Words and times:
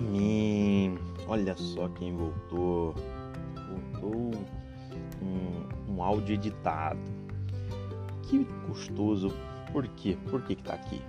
Amém. 0.00 0.98
Olha 1.28 1.54
só 1.56 1.88
quem 1.90 2.16
voltou. 2.16 2.94
Voltou 4.00 4.30
um, 5.22 5.92
um 5.92 6.02
áudio 6.02 6.34
editado. 6.34 6.98
Que 8.22 8.46
gostoso. 8.66 9.30
Por 9.72 9.86
quê? 9.88 10.16
Por 10.30 10.42
que, 10.42 10.56
que 10.56 10.62
tá 10.62 10.72
aqui? 10.72 11.02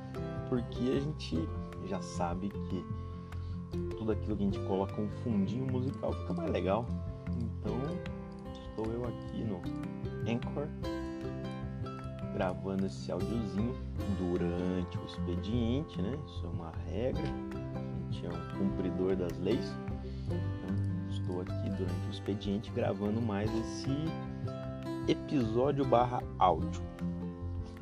Porque 0.50 0.90
a 0.90 1.00
gente 1.00 1.48
já 1.88 2.02
sabe 2.02 2.50
que 2.50 2.86
tudo 3.98 4.12
aquilo 4.12 4.36
que 4.36 4.44
a 4.44 4.46
gente 4.46 4.59
coloca 4.68 5.02
um 5.02 5.10
fundinho 5.23 5.66
musical 5.71 6.12
fica 6.12 6.34
mais 6.34 6.52
legal. 6.52 6.86
Então 7.42 7.78
estou 8.54 8.86
eu 8.92 9.05
aqui 9.05 9.44
no 9.46 9.62
Anchor 10.30 10.68
gravando 12.34 12.86
esse 12.86 13.12
áudiozinho 13.12 13.73
durante 14.18 14.98
o 14.98 15.05
expediente, 15.05 16.02
né? 16.02 16.17
Isso 16.28 16.45
é 16.45 16.50
uma 16.50 16.72
regra. 16.89 17.23
É 18.24 18.30
um 18.30 18.60
cumpridor 18.60 19.16
das 19.16 19.38
leis. 19.40 19.74
Então, 20.26 21.10
estou 21.10 21.42
aqui 21.42 21.70
durante 21.70 22.08
o 22.08 22.12
expediente 22.12 22.72
gravando 22.72 23.22
mais 23.22 23.50
esse 23.60 23.90
episódio 25.08 25.86
barra 25.86 26.22
áudio. 26.38 26.82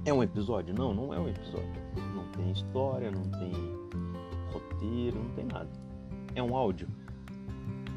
É 0.05 0.13
um 0.13 0.23
episódio? 0.23 0.73
Não, 0.73 0.93
não 0.93 1.13
é 1.13 1.19
um 1.19 1.27
episódio. 1.27 1.81
Não 2.15 2.25
tem 2.31 2.51
história, 2.51 3.11
não 3.11 3.23
tem 3.23 3.51
roteiro, 4.53 5.23
não 5.23 5.29
tem 5.31 5.45
nada. 5.45 5.69
É 6.35 6.41
um 6.41 6.55
áudio? 6.55 6.87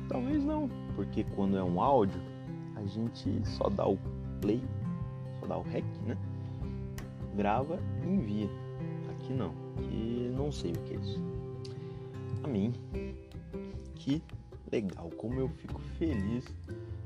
Talvez 0.09 0.45
não, 0.45 0.69
porque 0.97 1.25
quando 1.37 1.57
é 1.57 1.63
um 1.63 1.81
áudio, 1.81 2.21
a 2.77 2.85
gente 2.85 3.47
só 3.47 3.69
dá 3.69 3.87
o 3.87 3.99
play, 4.41 4.63
só 5.41 5.47
dá 5.47 5.59
o 5.59 5.63
rec, 5.63 5.85
né? 6.07 6.19
grava 7.35 7.79
e 8.03 8.09
envia. 8.09 8.49
Aqui 9.11 9.33
não, 9.33 9.53
que 9.77 10.33
não 10.37 10.51
sei 10.51 10.73
o 10.73 10.79
que 10.81 10.95
é 10.95 10.99
isso. 10.99 11.21
A 12.43 12.49
mim, 12.49 12.73
que 13.95 14.23
legal, 14.71 15.11
como 15.17 15.39
eu 15.39 15.49
fico 15.49 15.81
feliz 15.99 16.45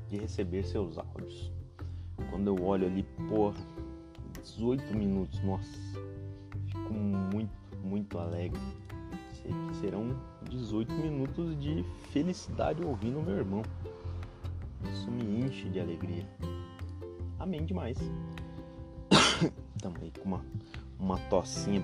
de 0.09 0.17
receber 0.17 0.63
seus 0.63 0.97
áudios. 0.97 1.51
Quando 2.29 2.47
eu 2.47 2.65
olho 2.65 2.87
ali, 2.87 3.03
porra, 3.29 3.57
18 4.41 4.95
minutos, 4.95 5.39
nossa, 5.41 5.77
fico 6.65 6.93
muito, 6.93 7.51
muito 7.83 8.17
alegre. 8.17 8.59
Sei 9.33 9.51
que 9.51 9.75
serão 9.77 10.19
18 10.49 10.91
minutos 10.93 11.59
de 11.59 11.83
felicidade 12.11 12.83
ouvindo 12.83 13.21
meu 13.21 13.35
irmão. 13.35 13.61
Isso 14.91 15.11
me 15.11 15.41
enche 15.41 15.69
de 15.69 15.79
alegria. 15.79 16.25
Amém 17.39 17.65
demais. 17.65 17.97
Aí 20.01 20.11
com 20.19 20.25
uma, 20.25 20.45
uma 20.99 21.17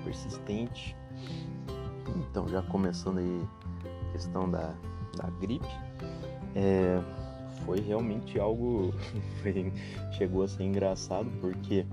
persistente. 0.04 0.96
Então, 2.16 2.48
já 2.48 2.62
começando 2.62 3.20
aí 3.20 3.48
a 4.10 4.12
questão 4.12 4.50
da, 4.50 4.74
da 5.16 5.30
gripe, 5.40 5.68
é, 6.56 7.02
foi 7.66 7.80
realmente 7.80 8.40
algo. 8.40 8.94
Chegou 10.18 10.44
a 10.44 10.48
ser 10.48 10.64
engraçado 10.64 11.30
porque 11.40 11.86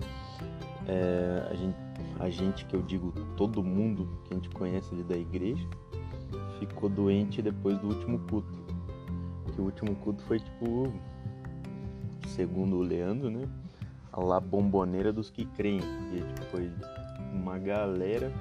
é, 0.87 1.49
a, 1.51 1.55
gente, 1.55 1.77
a 2.19 2.31
gente, 2.31 2.65
que 2.65 2.75
eu 2.75 2.83
digo 2.83 3.13
todo 3.37 3.63
mundo 3.63 4.09
que 4.25 4.35
a 4.35 4.37
gente 4.37 4.51
conhece 4.51 4.93
ali 4.95 5.03
da 5.03 5.17
igreja, 5.17 5.67
ficou 6.59 6.89
doente 6.89 7.41
depois 7.41 7.79
do 7.79 7.89
último 7.89 8.19
culto. 8.29 8.61
Que 9.55 9.61
o 9.61 9.65
último 9.65 9.95
culto 9.97 10.23
foi 10.25 10.39
tipo, 10.39 10.93
segundo 12.29 12.77
o 12.77 12.83
Leandro, 12.83 13.31
né? 13.31 13.49
a 14.13 14.21
lá 14.21 14.41
bomboneira 14.41 15.13
dos 15.13 15.31
que 15.31 15.45
creem. 15.45 15.81
E 16.13 16.19
tipo, 16.19 16.43
foi 16.51 16.71
uma 17.33 17.59
galera 17.59 18.33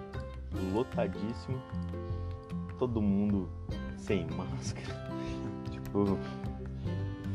lotadíssima, 0.73 1.59
todo 2.77 3.01
mundo 3.01 3.49
sem 3.97 4.25
máscara. 4.27 5.09
tipo, 5.71 6.17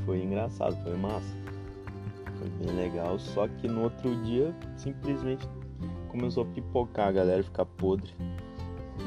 foi 0.04 0.22
engraçado, 0.22 0.76
foi 0.82 0.96
massa. 0.96 1.44
Foi 2.38 2.48
bem 2.50 2.76
legal, 2.76 3.18
só 3.18 3.48
que 3.48 3.68
no 3.68 3.82
outro 3.82 4.14
dia 4.22 4.54
simplesmente 4.76 5.48
começou 6.08 6.44
a 6.44 6.46
pipocar 6.46 7.08
a 7.08 7.12
galera 7.12 7.42
ficar 7.42 7.64
podre. 7.64 8.12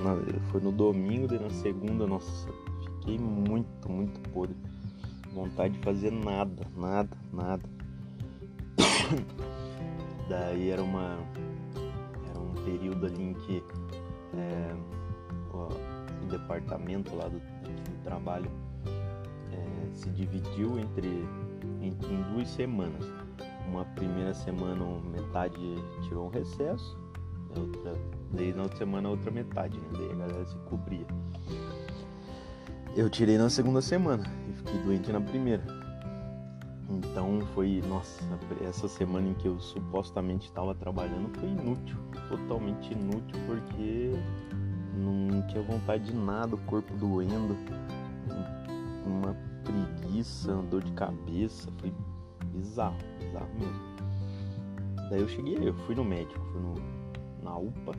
Na, 0.03 0.15
foi 0.51 0.61
no 0.61 0.71
domingo, 0.71 1.33
e 1.33 1.39
na 1.39 1.49
segunda, 1.49 2.05
nossa, 2.05 2.49
fiquei 2.83 3.17
muito, 3.17 3.89
muito 3.89 4.19
podre. 4.31 4.55
Vontade 5.33 5.75
de 5.75 5.79
fazer 5.79 6.11
nada, 6.11 6.67
nada, 6.75 7.17
nada. 7.31 7.63
Daí 10.27 10.69
era 10.69 10.83
uma 10.83 11.17
era 12.29 12.39
um 12.39 12.53
período 12.65 13.05
ali 13.05 13.23
em 13.23 13.33
que 13.33 13.63
é, 14.35 14.75
o, 15.53 16.23
o, 16.23 16.27
departamento 16.27 17.15
lá 17.15 17.27
do, 17.27 17.39
do 17.39 18.03
trabalho 18.03 18.49
é, 19.51 19.93
se 19.93 20.09
dividiu 20.09 20.79
entre 20.79 21.07
em, 21.81 21.89
em, 21.89 22.33
duas 22.33 22.47
semanas. 22.49 23.05
Uma 23.67 23.85
primeira 23.85 24.33
semana 24.33 24.83
metade 25.11 25.75
tirou 26.03 26.27
um 26.27 26.29
recesso, 26.29 26.97
outra, 27.55 27.93
daí 28.31 28.53
na 28.53 28.63
outra 28.63 28.77
semana 28.77 29.09
outra 29.09 29.29
metade, 29.29 29.77
né? 29.77 29.87
Daí 29.93 30.11
a 30.11 30.15
galera 30.15 30.45
se 30.45 30.57
cobria. 30.69 31.05
Eu 32.95 33.09
tirei 33.09 33.37
na 33.37 33.49
segunda 33.49 33.81
semana 33.81 34.23
e 34.49 34.53
fiquei 34.53 34.79
doente 34.79 35.11
na 35.11 35.21
primeira. 35.21 35.63
Então 36.89 37.41
foi, 37.53 37.83
nossa, 37.87 38.23
essa 38.67 38.87
semana 38.87 39.27
em 39.27 39.33
que 39.33 39.47
eu 39.47 39.59
supostamente 39.59 40.47
estava 40.47 40.73
trabalhando 40.73 41.29
foi 41.37 41.49
inútil, 41.49 41.97
totalmente 42.57 42.91
inútil, 42.91 43.39
porque 43.45 44.11
não 44.95 45.47
tinha 45.47 45.61
vontade 45.61 46.05
de 46.05 46.15
nada, 46.15 46.55
o 46.55 46.57
corpo 46.59 46.93
doendo, 46.95 47.55
uma 49.05 49.35
preguiça, 49.63 50.53
dor 50.69 50.83
de 50.83 50.91
cabeça, 50.93 51.69
foi 51.77 51.93
bizarro, 52.51 52.97
bizarro 53.19 53.49
mesmo. 53.53 55.07
Daí 55.09 55.21
eu 55.21 55.29
cheguei, 55.29 55.57
eu 55.61 55.73
fui 55.85 55.95
no 55.95 56.03
médico, 56.03 56.43
fui 56.51 56.61
no, 56.61 56.75
na 57.43 57.55
UPA, 57.57 57.93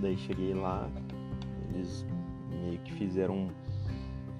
daí 0.00 0.16
cheguei 0.18 0.52
lá, 0.52 0.90
eles 1.72 2.04
meio 2.50 2.78
que 2.80 2.92
fizeram 2.94 3.34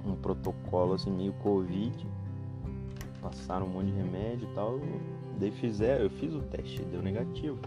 um, 0.05 0.11
um 0.11 0.17
protocolo 0.17 0.95
assim, 0.95 1.11
meio 1.11 1.33
Covid 1.35 2.07
passaram 3.21 3.67
um 3.67 3.69
monte 3.69 3.87
de 3.87 3.93
remédio 3.93 4.49
e 4.49 4.55
tal. 4.55 4.81
Daí 5.41 5.51
fizeram, 5.51 6.05
eu 6.05 6.11
fiz 6.11 6.33
o 6.35 6.41
teste, 6.41 6.83
deu 6.85 7.03
negativo. 7.03 7.59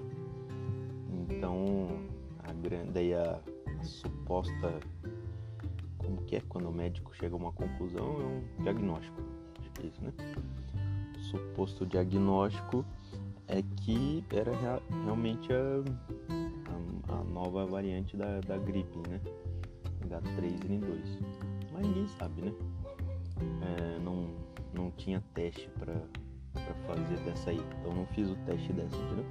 Então, 1.41 1.87
a 2.43 2.53
grande, 2.53 2.91
daí 2.91 3.15
a, 3.15 3.39
a 3.79 3.83
suposta, 3.83 4.79
como 5.97 6.21
que 6.21 6.35
é 6.35 6.41
quando 6.41 6.69
o 6.69 6.71
médico 6.71 7.15
chega 7.15 7.33
a 7.33 7.37
uma 7.37 7.51
conclusão, 7.51 8.21
é 8.21 8.25
um 8.59 8.63
diagnóstico. 8.63 9.19
Acho 9.59 9.71
que 9.71 9.81
é 9.81 9.89
isso, 9.89 10.03
né? 10.03 10.13
O 11.17 11.19
suposto 11.19 11.83
diagnóstico 11.83 12.85
é 13.47 13.63
que 13.63 14.23
era 14.31 14.55
rea, 14.55 14.79
realmente 15.03 15.51
a, 15.51 15.83
a, 17.09 17.15
a, 17.15 17.23
nova 17.23 17.65
variante 17.65 18.15
da, 18.15 18.39
da 18.41 18.59
gripe, 18.59 18.99
né? 19.09 19.19
H3N2. 20.09 21.23
Mas 21.73 21.87
ninguém 21.87 22.07
sabe, 22.19 22.39
né? 22.43 22.53
É, 23.63 23.99
não, 23.99 24.29
não 24.75 24.91
tinha 24.91 25.23
teste 25.33 25.67
para 25.79 25.95
fazer 26.85 27.17
dessa 27.25 27.49
aí. 27.49 27.59
Então 27.79 27.95
não 27.95 28.05
fiz 28.05 28.29
o 28.29 28.35
teste 28.45 28.71
dessa, 28.73 28.95
entendeu? 28.95 29.25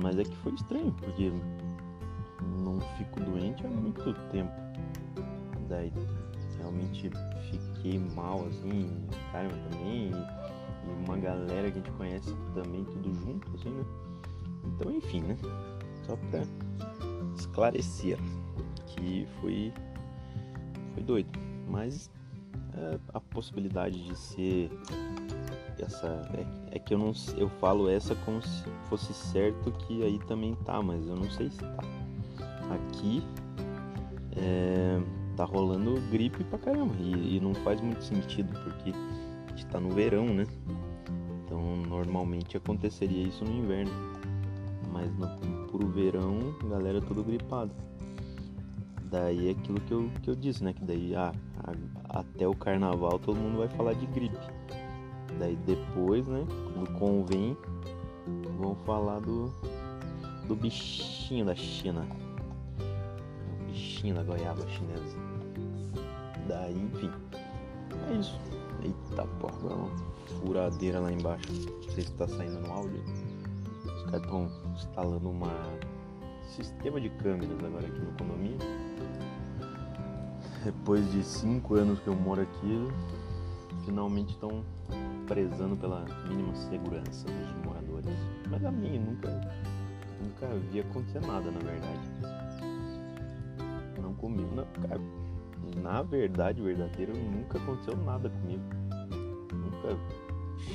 Mas 0.00 0.18
é 0.18 0.24
que 0.24 0.36
foi 0.38 0.52
estranho, 0.54 0.92
porque 0.92 1.32
não 2.62 2.80
fico 2.98 3.20
doente 3.20 3.64
há 3.66 3.70
muito 3.70 4.14
tempo. 4.30 4.52
Daí 5.68 5.92
realmente 6.58 7.10
fiquei 7.50 7.98
mal 8.14 8.46
assim, 8.46 8.90
cara 9.32 9.48
também, 9.48 10.10
e, 10.10 10.12
e, 10.12 11.04
uma 11.04 11.16
galera 11.16 11.70
que 11.70 11.78
a 11.78 11.82
gente 11.82 11.90
conhece 11.92 12.34
também, 12.54 12.84
tudo 12.84 13.14
junto, 13.14 13.50
assim, 13.54 13.70
né? 13.70 13.84
Então 14.64 14.92
enfim, 14.92 15.20
né? 15.22 15.36
Só 16.06 16.16
pra 16.16 16.42
esclarecer 17.36 18.18
que 18.86 19.26
foi, 19.40 19.72
foi 20.94 21.02
doido. 21.02 21.30
Mas 21.68 22.10
é, 22.76 22.98
a 23.12 23.20
possibilidade 23.20 24.02
de 24.04 24.16
ser 24.16 24.70
essa 25.78 26.06
é, 26.34 26.76
é, 26.76 26.78
que 26.78 26.94
eu 26.94 26.98
não 26.98 27.12
eu 27.36 27.48
falo 27.48 27.88
essa 27.88 28.14
como 28.16 28.42
se 28.42 28.64
fosse 28.88 29.12
certo 29.12 29.70
que 29.72 30.02
aí 30.02 30.18
também 30.20 30.54
tá, 30.64 30.82
mas 30.82 31.06
eu 31.06 31.16
não 31.16 31.30
sei 31.30 31.50
se 31.50 31.58
tá. 31.58 31.84
Aqui 32.70 33.22
é, 34.36 35.00
tá 35.36 35.44
rolando 35.44 36.00
gripe 36.10 36.42
pra 36.44 36.58
caramba 36.58 36.94
e, 36.98 37.36
e, 37.36 37.40
não 37.40 37.54
faz 37.54 37.80
muito 37.80 38.02
sentido 38.02 38.52
porque 38.64 38.90
a 38.90 39.50
gente 39.50 39.66
tá 39.66 39.78
no 39.78 39.90
verão, 39.90 40.26
né? 40.26 40.46
Então 41.44 41.76
normalmente 41.76 42.56
aconteceria 42.56 43.22
isso 43.28 43.44
no 43.44 43.52
inverno, 43.52 43.92
mas 44.92 45.14
no 45.16 45.66
puro 45.68 45.88
verão, 45.88 46.54
galera 46.68 47.00
tudo 47.00 47.22
gripado. 47.22 47.72
Daí 49.10 49.48
é 49.48 49.50
aquilo 49.52 49.80
que 49.82 49.92
eu, 49.92 50.10
que 50.22 50.30
eu 50.30 50.34
disse, 50.34 50.64
né? 50.64 50.72
Que 50.72 50.84
daí 50.84 51.14
ah, 51.14 51.32
até 52.08 52.46
o 52.46 52.54
carnaval 52.54 53.18
todo 53.18 53.36
mundo 53.36 53.58
vai 53.58 53.68
falar 53.68 53.94
de 53.94 54.06
gripe. 54.06 54.36
Daí 55.38 55.56
depois, 55.56 56.26
né? 56.28 56.46
Quando 56.74 56.98
convém, 56.98 57.56
vão 58.58 58.74
falar 58.86 59.20
do, 59.20 59.52
do 60.46 60.54
bichinho 60.54 61.44
da 61.44 61.54
China. 61.54 62.06
O 63.60 63.64
bichinho 63.66 64.14
da 64.14 64.22
goiaba 64.22 64.66
chinesa. 64.68 65.16
Daí, 66.46 66.76
enfim. 66.76 67.10
É 68.10 68.14
isso. 68.14 68.38
Eita 68.82 69.26
porra, 69.40 69.74
uma 69.74 69.90
furadeira 70.40 71.00
lá 71.00 71.10
embaixo. 71.10 71.50
Não 71.52 71.90
sei 71.90 72.04
se 72.04 72.12
tá 72.12 72.28
saindo 72.28 72.60
no 72.60 72.72
áudio. 72.72 73.02
Os 73.84 74.02
caras 74.04 74.22
estão 74.22 74.50
instalando 74.74 75.30
uma 75.30 75.50
sistema 76.54 77.00
de 77.00 77.08
câmeras 77.10 77.64
agora 77.64 77.86
aqui 77.86 77.98
no 77.98 78.12
condomínio. 78.12 78.58
Depois 80.64 81.12
de 81.12 81.22
cinco 81.22 81.74
anos 81.74 82.00
que 82.00 82.08
eu 82.08 82.16
moro 82.16 82.40
aqui, 82.40 82.88
finalmente 83.84 84.30
estão 84.30 84.64
prezando 85.26 85.76
pela 85.76 86.06
mínima 86.26 86.54
segurança 86.54 87.26
dos 87.26 87.64
moradores. 87.66 88.10
Mas 88.50 88.64
a 88.64 88.70
mim 88.70 88.98
nunca, 88.98 89.28
nunca 90.22 90.48
vi 90.70 90.80
acontecer 90.80 91.20
nada, 91.20 91.50
na 91.50 91.58
verdade. 91.58 92.10
Não 94.00 94.14
comigo, 94.14 94.54
não, 94.54 94.64
cara. 94.88 95.00
Na 95.76 96.02
verdade, 96.02 96.62
verdadeira, 96.62 97.12
nunca 97.12 97.58
aconteceu 97.58 97.96
nada 97.98 98.30
comigo. 98.30 98.64
Nunca 99.52 99.98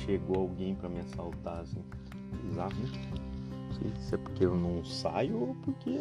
chegou 0.04 0.42
alguém 0.42 0.76
para 0.76 0.88
me 0.88 1.00
assaltar 1.00 1.62
assim. 1.62 1.82
Bizarro, 2.44 2.74
né? 2.74 2.88
Não 3.66 3.74
sei 3.74 3.92
se 4.00 4.14
é 4.14 4.18
porque 4.18 4.44
eu 4.44 4.54
não 4.54 4.84
saio 4.84 5.36
ou 5.36 5.56
porque 5.64 5.98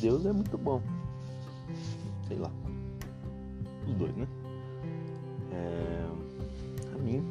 Deus 0.00 0.24
é 0.24 0.32
muito 0.32 0.56
bom. 0.56 0.80
Sei 2.26 2.38
lá. 2.38 2.50
Os 3.86 3.94
dois, 3.94 4.16
né? 4.16 4.26
É... 5.52 6.04
A 6.94 6.98
mim. 6.98 7.24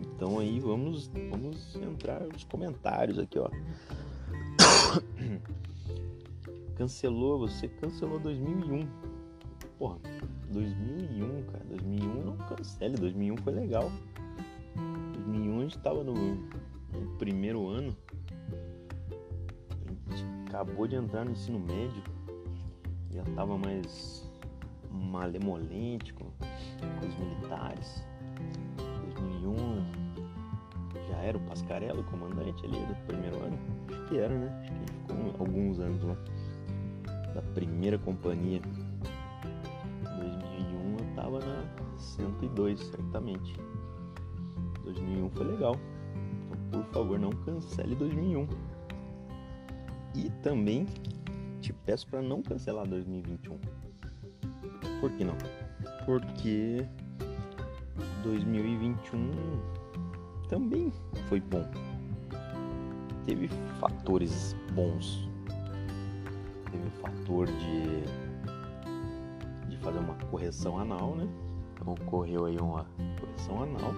Então 0.00 0.38
aí 0.38 0.60
vamos, 0.60 1.10
vamos 1.30 1.74
entrar 1.76 2.20
nos 2.20 2.44
comentários 2.44 3.18
aqui, 3.18 3.38
ó. 3.38 3.48
Cancelou, 6.76 7.38
você 7.38 7.68
cancelou 7.68 8.18
2001. 8.18 8.86
Porra, 9.78 9.98
2001, 10.50 11.42
cara. 11.44 11.64
2001 11.64 12.24
não 12.24 12.36
cancele, 12.36 12.96
2001 12.96 13.36
foi 13.38 13.52
legal. 13.52 13.90
2001 15.14 15.58
a 15.58 15.62
gente 15.62 15.78
tava 15.78 16.04
no, 16.04 16.14
no 16.14 17.16
primeiro 17.18 17.68
ano. 17.68 17.96
A 20.10 20.16
gente 20.16 20.48
acabou 20.48 20.86
de 20.86 20.96
entrar 20.96 21.24
no 21.24 21.32
ensino 21.32 21.58
médio. 21.58 22.02
Já 23.10 23.24
tava 23.34 23.58
mais 23.58 24.29
malemolente 24.90 26.12
com, 26.14 26.24
os 26.24 27.18
militares. 27.18 28.04
2001 29.14 30.10
já 31.08 31.16
era 31.18 31.36
o 31.36 31.40
Pascarello, 31.42 32.02
comandante 32.04 32.64
ali 32.66 32.78
do 32.86 32.94
primeiro 33.06 33.36
ano. 33.42 33.58
Acho 33.88 34.08
que 34.08 34.18
era, 34.18 34.36
né? 34.36 34.62
Acho 34.62 34.72
que 34.72 35.30
ficou 35.30 35.46
alguns 35.46 35.78
anos 35.78 36.02
lá. 36.02 36.16
Da 37.34 37.42
primeira 37.54 37.98
companhia. 37.98 38.60
2001 40.02 40.96
eu 40.98 41.14
tava 41.14 41.38
na 41.40 41.64
102, 41.98 42.80
certamente. 42.80 43.56
2001 44.84 45.30
foi 45.30 45.46
legal. 45.46 45.76
Então, 46.68 46.82
por 46.82 46.92
favor, 46.92 47.18
não 47.18 47.30
cancele 47.30 47.94
2001. 47.94 48.46
E 50.14 50.30
também 50.42 50.86
te 51.60 51.72
peço 51.72 52.06
para 52.08 52.20
não 52.20 52.42
cancelar 52.42 52.86
2021. 52.86 53.58
Por 55.00 55.10
que 55.12 55.24
não? 55.24 55.36
Porque 56.04 56.86
2021 58.22 59.30
também 60.48 60.92
foi 61.28 61.40
bom. 61.40 61.64
Teve 63.24 63.48
fatores 63.78 64.54
bons. 64.74 65.28
Teve 66.70 66.86
o 66.86 66.90
fator 66.90 67.46
de, 67.46 68.02
de 69.70 69.76
fazer 69.78 69.98
uma 69.98 70.14
correção 70.30 70.78
anal, 70.78 71.16
né? 71.16 71.26
Ocorreu 71.86 72.44
aí 72.44 72.58
uma 72.58 72.84
correção 73.18 73.62
anal. 73.62 73.94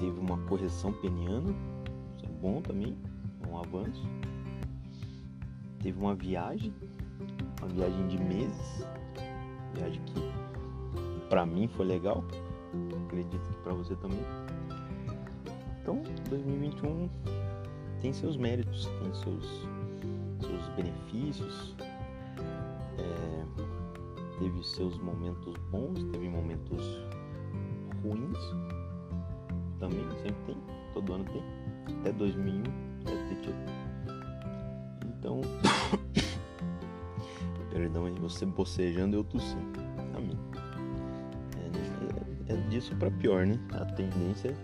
Teve 0.00 0.18
uma 0.18 0.36
correção 0.46 0.92
peniana, 0.92 1.54
isso 2.16 2.26
é 2.26 2.28
bom 2.40 2.60
também, 2.60 2.96
é 3.42 3.46
um 3.46 3.58
avanço. 3.58 4.02
Teve 5.80 5.98
uma 5.98 6.14
viagem, 6.14 6.74
uma 7.60 7.68
viagem 7.68 8.08
de 8.08 8.18
meses, 8.18 8.84
viagem 9.74 10.02
que 10.06 10.24
para 11.28 11.44
mim 11.44 11.68
foi 11.68 11.86
legal, 11.86 12.24
acredito 13.06 13.48
que 13.48 13.56
para 13.62 13.74
você 13.74 13.94
também. 13.96 14.20
Então, 15.82 16.02
2021 16.30 17.08
tem 18.00 18.12
seus 18.12 18.36
méritos, 18.36 18.86
tem 18.86 19.14
seus, 19.14 19.68
seus 20.40 20.68
benefícios, 20.76 21.74
é, 22.98 23.44
teve 24.38 24.62
seus 24.62 24.98
momentos 24.98 25.54
bons, 25.70 26.02
teve 26.12 26.28
momentos 26.28 27.00
ruins, 28.02 28.38
também 29.78 30.04
sempre 30.22 30.44
tem, 30.46 30.56
todo 30.94 31.14
ano 31.14 31.24
tem, 31.24 31.42
até 32.00 32.12
2001 32.12 32.62
deve 33.04 33.34
ter 33.34 33.40
tido. 33.42 33.56
Então, 35.06 35.40
perdão 37.94 38.06
aí, 38.06 38.12
você 38.14 38.44
bocejando 38.44 39.16
eu 39.16 39.24
tossindo, 39.24 39.80
a 40.16 40.20
mim. 40.20 40.36
É, 42.48 42.52
é, 42.52 42.54
é 42.54 42.68
disso 42.68 42.94
para 42.96 43.10
pior, 43.12 43.46
né? 43.46 43.58
A 43.72 43.84
tendência 43.84 44.54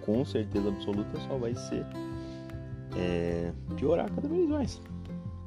com 0.00 0.24
certeza 0.24 0.68
absoluta 0.68 1.20
só 1.20 1.36
vai 1.36 1.54
ser 1.54 1.84
é, 2.96 3.52
piorar 3.76 4.10
cada 4.10 4.26
vez 4.26 4.48
mais. 4.48 4.82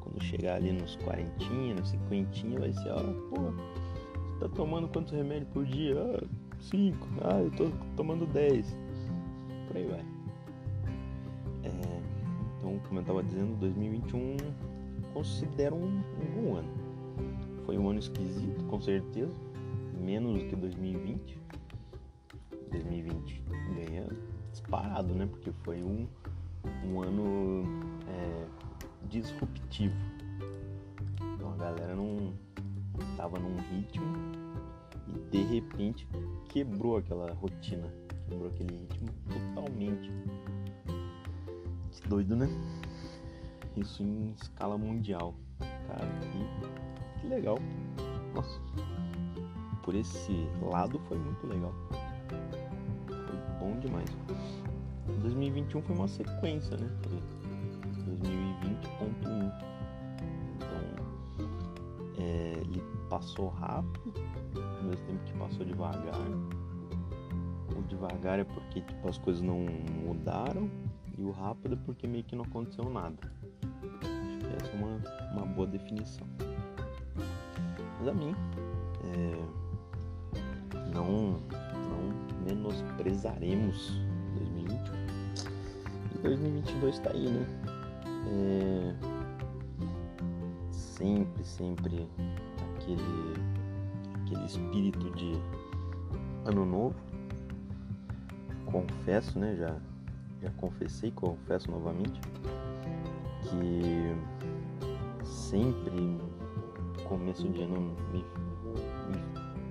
Quando 0.01 0.21
chegar 0.23 0.57
ali 0.57 0.71
nos 0.71 0.95
quarentinha, 0.97 1.73
nos 1.73 1.89
cinquentinha, 1.89 2.59
vai 2.59 2.71
ser, 2.71 2.91
ó, 2.91 3.01
pô, 3.01 3.41
você 3.41 4.39
tá 4.39 4.49
tomando 4.49 4.87
quantos 4.87 5.11
remédios 5.11 5.49
por 5.49 5.65
dia? 5.65 5.97
Ah, 5.99 6.23
cinco. 6.59 7.07
Ah, 7.23 7.39
eu 7.39 7.49
tô 7.51 7.71
tomando 7.95 8.27
dez. 8.27 8.77
Por 9.67 9.77
aí 9.77 9.87
vai. 9.87 10.05
É, 11.63 12.01
então, 12.59 12.79
como 12.87 12.99
eu 12.99 13.03
tava 13.03 13.23
dizendo, 13.23 13.57
2021 13.59 14.37
considero 15.13 15.75
um, 15.75 15.87
um 15.97 16.41
bom 16.41 16.55
ano. 16.57 16.82
Foi 17.65 17.77
um 17.77 17.89
ano 17.89 17.99
esquisito, 17.99 18.63
com 18.65 18.81
certeza. 18.81 19.33
Menos 19.99 20.41
do 20.41 20.49
que 20.49 20.55
2020. 20.55 21.39
2020 22.71 23.43
ganhando 23.75 24.17
disparado, 24.51 25.13
né? 25.13 25.27
Porque 25.27 25.51
foi 25.63 25.83
um, 25.83 26.07
um 26.85 27.01
ano 27.01 27.63
é, 28.07 28.45
disruptivo. 29.07 29.95
Então 31.35 31.53
a 31.53 31.57
galera 31.57 31.95
não 31.95 32.33
tava 33.17 33.39
num 33.39 33.57
ritmo 33.71 34.05
e 35.07 35.19
de 35.29 35.43
repente 35.43 36.07
quebrou 36.49 36.97
aquela 36.97 37.31
rotina, 37.33 37.91
quebrou 38.27 38.49
aquele 38.49 38.75
ritmo 38.75 39.09
totalmente. 39.27 40.11
Que 41.91 42.07
doido, 42.07 42.35
né? 42.35 42.47
Isso 43.75 44.03
em 44.03 44.33
escala 44.41 44.77
mundial. 44.77 45.33
Cara, 45.59 46.07
que, 46.19 46.82
que 47.23 47.29
legal. 47.29 47.57
Nossa. 48.35 48.59
Por 49.81 49.95
esse 49.95 50.47
lado 50.61 50.99
foi 51.07 51.17
muito 51.17 51.47
legal. 51.47 51.73
Foi 53.07 53.59
bom 53.59 53.79
demais. 53.79 54.09
2021 55.21 55.81
foi 55.81 55.95
uma 55.95 56.07
sequência, 56.07 56.77
né? 56.77 56.89
2020.1. 58.05 59.51
Então, 60.55 60.67
é, 62.17 62.53
ele 62.61 62.83
passou 63.09 63.49
rápido, 63.49 64.13
ao 64.55 64.83
mesmo 64.83 65.05
tempo 65.05 65.23
que 65.25 65.33
passou 65.33 65.65
devagar. 65.65 66.27
O 67.75 67.81
devagar 67.83 68.39
é 68.39 68.43
porque 68.43 68.81
tipo, 68.81 69.07
as 69.07 69.17
coisas 69.17 69.41
não 69.41 69.65
mudaram, 70.05 70.69
e 71.17 71.21
o 71.21 71.31
rápido 71.31 71.75
é 71.75 71.77
porque 71.85 72.07
meio 72.07 72.23
que 72.23 72.35
não 72.35 72.45
aconteceu 72.45 72.89
nada. 72.89 73.31
Acho 74.01 74.39
que 74.39 74.55
essa 74.55 74.71
é 74.71 74.75
uma, 74.75 75.01
uma 75.33 75.45
boa 75.45 75.67
definição. 75.67 76.27
Mas 78.03 78.09
a 78.09 78.13
mim, 78.13 78.35
é, 79.05 79.45
não, 80.93 81.39
não 81.39 82.45
menosprezaremos 82.45 83.93
2021. 84.35 84.93
E 86.13 86.17
2022 86.21 86.99
tá 86.99 87.11
aí, 87.11 87.29
né? 87.29 87.47
É, 88.27 88.93
sempre, 90.69 91.45
sempre 91.45 92.09
aquele, 92.75 93.33
aquele 94.21 94.45
espírito 94.47 95.09
de 95.11 95.39
ano 96.43 96.65
novo. 96.65 96.95
Confesso, 98.65 99.39
né? 99.39 99.55
Já, 99.55 99.77
já 100.41 100.51
confessei, 100.57 101.09
confesso 101.11 101.71
novamente 101.71 102.19
que 103.43 104.13
sempre 105.23 106.19
começo 107.17 107.47
de 107.47 107.61
ano 107.61 107.95
me, 108.11 108.19
me 108.21 108.25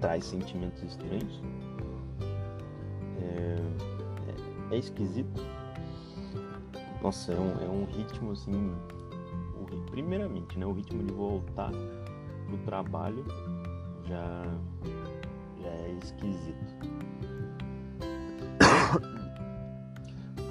traz 0.01 0.25
sentimentos 0.25 0.81
estranhos. 0.85 1.43
É, 3.21 3.57
é, 4.71 4.77
é 4.77 4.79
esquisito. 4.79 5.43
Nossa, 7.03 7.33
é 7.33 7.41
um, 7.41 7.65
é 7.65 7.69
um 7.69 7.85
ritmo 7.85 8.31
assim. 8.31 8.73
O, 9.57 9.91
primeiramente, 9.91 10.57
né? 10.57 10.65
O 10.65 10.73
ritmo 10.73 11.03
de 11.03 11.13
voltar 11.13 11.73
pro 12.47 12.59
trabalho 12.59 13.25
já 14.07 14.45
já 15.61 15.69
é 15.69 15.99
esquisito. 16.01 16.75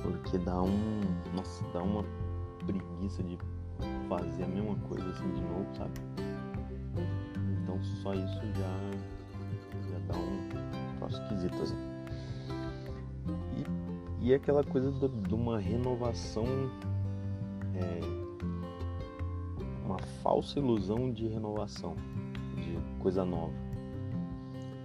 Porque 0.04 0.38
dá 0.40 0.62
um. 0.62 1.02
Nossa, 1.34 1.64
dá 1.74 1.82
uma 1.82 2.04
preguiça 2.66 3.24
de 3.24 3.38
fazer 4.10 4.44
a 4.44 4.48
mesma 4.48 4.76
coisa 4.90 5.10
assim 5.10 5.32
de 5.32 5.42
novo, 5.42 5.68
sabe? 5.78 6.31
Só 8.02 8.14
isso 8.14 8.42
já, 8.56 9.92
já 9.92 10.00
dá 10.08 10.18
um 10.18 10.98
troço 10.98 11.22
esquisito 11.22 11.62
assim. 11.62 11.78
E, 14.22 14.28
e 14.28 14.34
aquela 14.34 14.64
coisa 14.64 14.92
de 14.92 15.34
uma 15.34 15.60
renovação. 15.60 16.46
É, 17.76 18.22
uma 19.86 20.00
falsa 20.24 20.58
ilusão 20.58 21.12
de 21.12 21.28
renovação, 21.28 21.96
de 22.56 22.78
coisa 23.02 23.26
nova. 23.26 23.54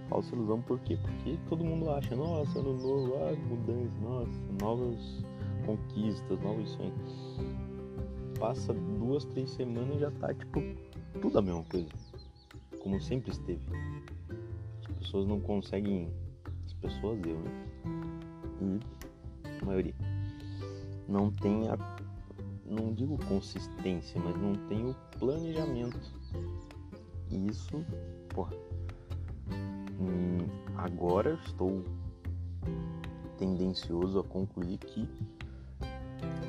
Falsa 0.09 0.35
ilusão 0.35 0.61
por 0.61 0.79
quê? 0.79 0.97
Porque 1.01 1.37
todo 1.49 1.63
mundo 1.63 1.89
acha, 1.89 2.15
nossa, 2.15 2.59
ano 2.59 2.73
novo, 2.73 3.13
ah, 3.15 3.35
mudança, 3.47 3.99
nossa, 4.01 4.53
novas 4.61 5.23
conquistas, 5.65 6.39
novos 6.41 6.69
sonhos. 6.71 7.39
Passa 8.39 8.73
duas, 8.73 9.25
três 9.25 9.49
semanas 9.51 9.95
e 9.95 9.99
já 9.99 10.11
tá 10.11 10.33
tipo 10.33 10.61
tudo 11.21 11.39
a 11.39 11.41
mesma 11.41 11.63
coisa. 11.63 11.87
Como 12.87 13.01
sempre 13.01 13.31
esteve. 13.31 13.67
As 14.79 14.95
pessoas 14.99 15.27
não 15.27 15.41
conseguem. 15.41 16.09
As 16.65 16.71
pessoas 16.71 17.19
eu, 17.25 17.37
né? 17.37 17.51
E 18.61 19.59
a 19.61 19.65
maioria. 19.65 19.93
Não 21.05 21.29
tem 21.29 21.67
a. 21.67 21.77
Não 22.65 22.93
digo 22.93 23.17
consistência, 23.25 24.21
mas 24.23 24.37
não 24.37 24.53
tem 24.69 24.89
o 24.89 24.95
planejamento. 25.19 25.99
E 27.29 27.47
isso, 27.49 27.85
porra. 28.29 28.53
Hum, 29.99 30.47
agora 30.77 31.37
estou 31.45 31.83
tendencioso 33.37 34.19
a 34.19 34.23
concluir 34.23 34.77
que 34.77 35.05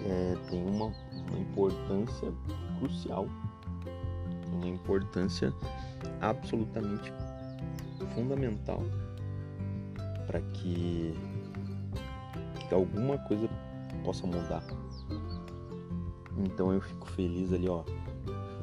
é, 0.07 0.37
tem 0.49 0.65
uma, 0.65 0.87
uma 0.87 1.39
importância 1.41 2.33
crucial, 2.79 3.27
uma 4.53 4.69
importância 4.69 5.53
absolutamente 6.21 7.13
fundamental 8.15 8.83
para 10.27 10.41
que, 10.41 11.15
que 12.69 12.75
alguma 12.75 13.19
coisa 13.19 13.49
possa 14.05 14.27
mudar. 14.27 14.63
Então 16.37 16.73
eu 16.73 16.81
fico 16.81 17.07
feliz 17.09 17.53
ali, 17.53 17.69
ó, 17.69 17.83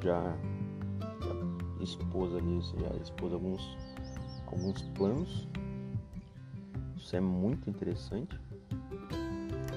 já, 0.01 0.21
já 0.21 1.83
expôs 1.83 2.33
ali, 2.35 2.61
já 2.61 2.95
expôs 3.01 3.33
alguns, 3.33 3.77
alguns 4.47 4.81
planos. 4.95 5.47
Isso 6.95 7.15
é 7.15 7.19
muito 7.19 7.69
interessante. 7.69 8.39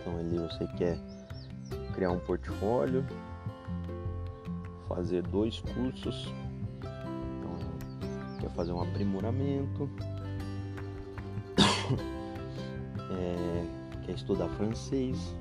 Então 0.00 0.18
ali 0.18 0.38
você 0.38 0.66
quer 0.76 0.98
criar 1.94 2.10
um 2.10 2.20
portfólio, 2.20 3.04
fazer 4.88 5.22
dois 5.22 5.60
cursos, 5.60 6.32
fazer 8.58 8.72
um 8.72 8.82
aprimoramento, 8.82 9.88
é, 13.12 13.64
quer 14.04 14.12
estudar 14.16 14.48
francês. 14.48 15.32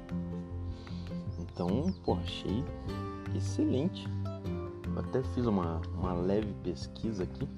Então, 1.39 1.91
pô, 2.05 2.13
achei 2.13 2.63
excelente. 3.36 4.07
Eu 4.86 5.00
até 5.00 5.24
fiz 5.33 5.47
uma, 5.47 5.81
uma 5.95 6.13
leve 6.13 6.53
pesquisa 6.63 7.24
aqui 7.24 7.50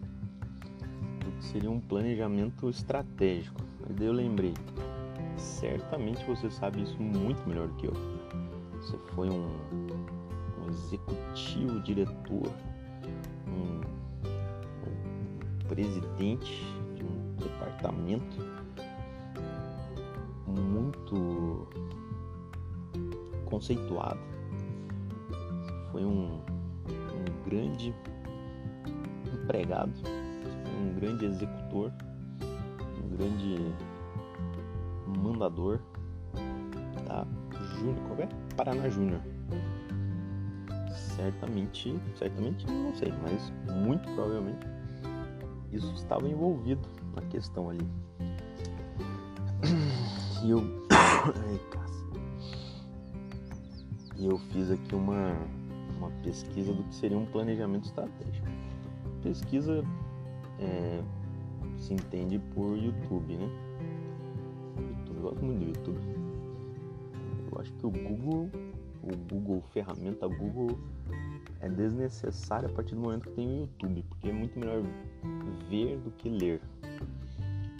do 1.25 1.31
que 1.37 1.43
seria 1.43 1.69
um 1.69 1.81
planejamento 1.81 2.69
estratégico. 2.69 3.59
Mas 3.81 3.97
daí 3.97 4.07
eu 4.07 4.13
lembrei, 4.13 4.53
certamente 5.35 6.23
você 6.23 6.49
sabe 6.49 6.83
isso 6.83 7.01
muito 7.01 7.45
melhor 7.45 7.67
do 7.67 7.75
que 7.75 7.87
eu 7.87 7.93
você 8.79 8.97
foi 9.13 9.29
um, 9.29 9.45
um 10.63 10.69
executivo, 10.69 11.81
diretor, 11.81 12.47
presidente 15.79 16.62
de 16.93 17.05
um 17.05 17.36
departamento 17.38 18.38
muito 20.45 21.67
conceituado. 23.45 24.19
Foi 25.93 26.03
um, 26.03 26.33
um 26.36 27.50
grande 27.50 27.95
empregado, 29.33 29.93
um 30.81 31.00
grande 31.00 31.25
executor, 31.25 31.93
um 33.01 33.15
grande 33.15 33.74
mandador, 35.17 35.79
tá? 37.07 37.25
Júnior, 37.77 37.95
qual 38.07 38.19
é? 38.19 38.29
Paraná 38.57 38.89
Júnior. 38.89 39.21
Certamente, 41.15 41.98
certamente 42.15 42.67
não 42.67 42.93
sei, 42.95 43.13
mas 43.24 43.53
muito 43.74 44.03
provavelmente 44.13 44.78
isso 45.71 45.93
estava 45.93 46.27
envolvido 46.27 46.88
na 47.15 47.21
questão 47.23 47.69
ali. 47.69 47.88
E 50.43 50.51
eu. 50.51 50.59
e 54.17 54.25
eu 54.25 54.38
fiz 54.38 54.71
aqui 54.71 54.95
uma, 54.95 55.35
uma 55.97 56.09
pesquisa 56.23 56.73
do 56.73 56.83
que 56.83 56.95
seria 56.95 57.17
um 57.17 57.25
planejamento 57.25 57.85
estratégico. 57.85 58.47
Pesquisa 59.21 59.83
é, 60.59 61.03
se 61.77 61.93
entende 61.93 62.39
por 62.53 62.77
YouTube, 62.77 63.35
né? 63.35 63.49
YouTube, 64.77 65.17
eu 65.17 65.21
gosto 65.21 65.43
muito 65.43 65.59
do 65.59 65.65
YouTube 65.65 66.19
acho 67.59 67.73
que 67.73 67.85
o 67.85 67.91
Google, 67.91 68.49
o 69.03 69.15
Google, 69.29 69.61
ferramenta 69.73 70.27
Google 70.27 70.79
é 71.59 71.69
desnecessária 71.69 72.69
a 72.69 72.71
partir 72.71 72.95
do 72.95 73.01
momento 73.01 73.29
que 73.29 73.35
tem 73.35 73.47
o 73.47 73.59
YouTube, 73.61 74.03
porque 74.09 74.29
é 74.29 74.33
muito 74.33 74.57
melhor 74.57 74.81
ver 75.69 75.97
do 75.97 76.11
que 76.11 76.29
ler. 76.29 76.61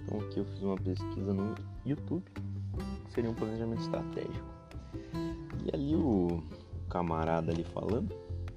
Então 0.01 0.19
aqui 0.22 0.39
eu 0.39 0.46
fiz 0.46 0.62
uma 0.62 0.75
pesquisa 0.75 1.34
no 1.34 1.55
YouTube, 1.86 2.24
que 3.05 3.12
seria 3.12 3.29
um 3.29 3.34
planejamento 3.34 3.81
estratégico. 3.81 4.48
E 5.65 5.75
ali 5.75 5.96
o 5.96 6.41
camarada 6.89 7.51
ali 7.51 7.63
falando, 7.63 8.13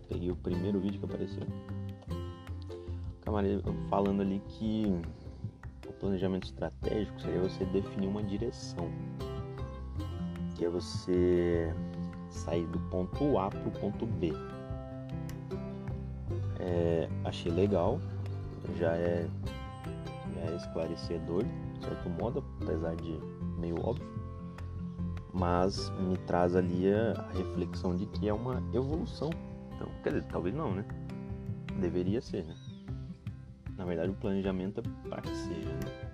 peguei 0.09 0.31
o 0.31 0.37
primeiro 0.37 0.81
vídeo 0.81 0.99
que 0.99 1.05
apareceu. 1.05 1.43
O 3.21 3.25
camarada 3.25 3.63
falando 3.89 4.23
ali 4.23 4.41
que 4.49 4.85
o 5.87 5.93
planejamento 5.95 6.45
estratégico 6.45 7.21
seria 7.21 7.41
você 7.41 7.65
definir 7.67 8.09
uma 8.09 8.23
direção 8.23 8.91
que 10.63 10.67
é 10.67 10.69
você 10.69 11.75
sair 12.31 12.67
do 12.67 12.79
ponto 12.89 13.37
A 13.37 13.49
para 13.51 13.69
o 13.69 13.71
ponto 13.73 14.07
B. 14.07 14.33
É, 16.61 17.09
achei 17.25 17.51
legal, 17.51 18.01
já 18.79 18.93
é, 18.93 19.29
já 20.35 20.41
é 20.41 20.57
esclarecedor, 20.57 21.45
de 21.45 21.85
certo 21.85 22.11
modo, 22.11 22.45
apesar 22.63 22.95
de 22.97 23.19
meio 23.59 23.77
óbvio, 23.85 24.07
mas 25.33 25.91
me 25.99 26.17
traz 26.19 26.55
ali 26.55 26.93
a, 26.93 27.27
reflexão 27.37 27.97
de 27.97 28.07
que 28.07 28.29
é 28.29 28.35
uma 28.35 28.63
evolução. 28.75 29.31
Então, 29.75 29.89
quer 30.03 30.11
dizer, 30.11 30.25
talvez 30.25 30.55
não, 30.55 30.75
né? 30.75 30.85
Deveria 31.81 32.21
ser, 32.21 32.45
né? 32.45 32.55
Na 33.77 33.85
verdade, 33.85 34.11
o 34.11 34.15
planejamento 34.15 34.81
é 34.81 35.09
para 35.09 35.23
que 35.23 35.35
seja, 35.35 35.71
né? 35.71 36.13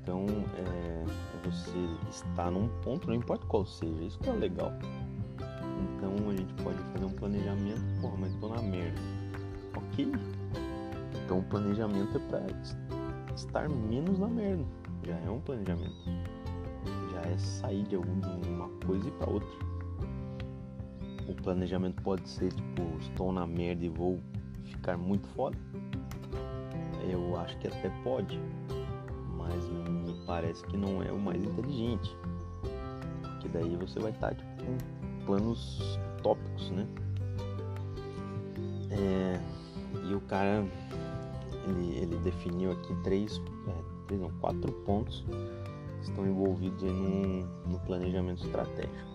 Então, 0.00 0.24
é, 0.56 1.04
é, 1.04 1.50
você 1.50 2.08
está 2.08 2.50
num 2.50 2.68
ponto, 2.82 3.08
não 3.08 3.14
importa 3.14 3.44
qual 3.46 3.66
seja, 3.66 4.02
isso 4.04 4.18
que 4.20 4.30
é 4.30 4.32
legal. 4.32 4.72
Então, 5.96 6.30
a 6.30 6.32
gente 6.34 6.54
pode 6.62 6.78
fazer 6.78 7.04
um 7.04 7.10
planejamento, 7.10 8.00
porra, 8.00 8.16
mas 8.18 8.34
tô 8.36 8.48
na 8.48 8.62
merda. 8.62 8.98
Ok. 9.76 10.10
Então, 11.28 11.40
o 11.40 11.42
planejamento 11.42 12.16
é 12.16 12.20
para 12.20 12.46
estar 13.36 13.68
menos 13.68 14.18
na 14.18 14.26
merda. 14.26 14.64
Já 15.06 15.14
é 15.14 15.28
um 15.28 15.38
planejamento. 15.40 15.94
Já 17.12 17.20
é 17.20 17.36
sair 17.36 17.82
de 17.82 17.96
alguma 17.96 18.70
coisa 18.86 19.06
e 19.06 19.10
para 19.10 19.28
outra. 19.28 19.48
O 21.28 21.34
planejamento 21.42 22.02
pode 22.02 22.26
ser 22.26 22.50
tipo, 22.50 22.82
estou 22.98 23.30
na 23.30 23.46
merda 23.46 23.84
e 23.84 23.90
vou 23.90 24.18
ficar 24.64 24.96
muito 24.96 25.28
foda. 25.28 25.58
Eu 27.12 27.36
acho 27.36 27.58
que 27.58 27.68
até 27.68 27.90
pode 28.02 28.40
mas 29.36 29.68
me 29.68 30.14
parece 30.26 30.64
que 30.64 30.78
não 30.78 31.02
é 31.02 31.12
o 31.12 31.18
mais 31.18 31.44
inteligente. 31.44 32.16
Porque 33.20 33.48
daí 33.48 33.76
você 33.76 34.00
vai 34.00 34.12
estar 34.12 34.34
tipo, 34.34 34.64
com 34.64 35.26
planos 35.26 36.00
tópicos, 36.22 36.70
né? 36.70 36.86
É, 38.90 39.40
e 40.08 40.14
o 40.14 40.20
cara 40.22 40.64
ele, 41.66 41.96
ele 41.98 42.16
definiu 42.18 42.72
aqui 42.72 42.94
três, 43.02 43.40
é, 43.66 43.74
três 44.06 44.20
não, 44.20 44.30
quatro 44.40 44.72
pontos 44.84 45.24
que 46.00 46.10
estão 46.10 46.26
envolvidos 46.26 46.82
no, 46.82 47.46
no 47.66 47.78
planejamento 47.80 48.44
estratégico. 48.44 49.08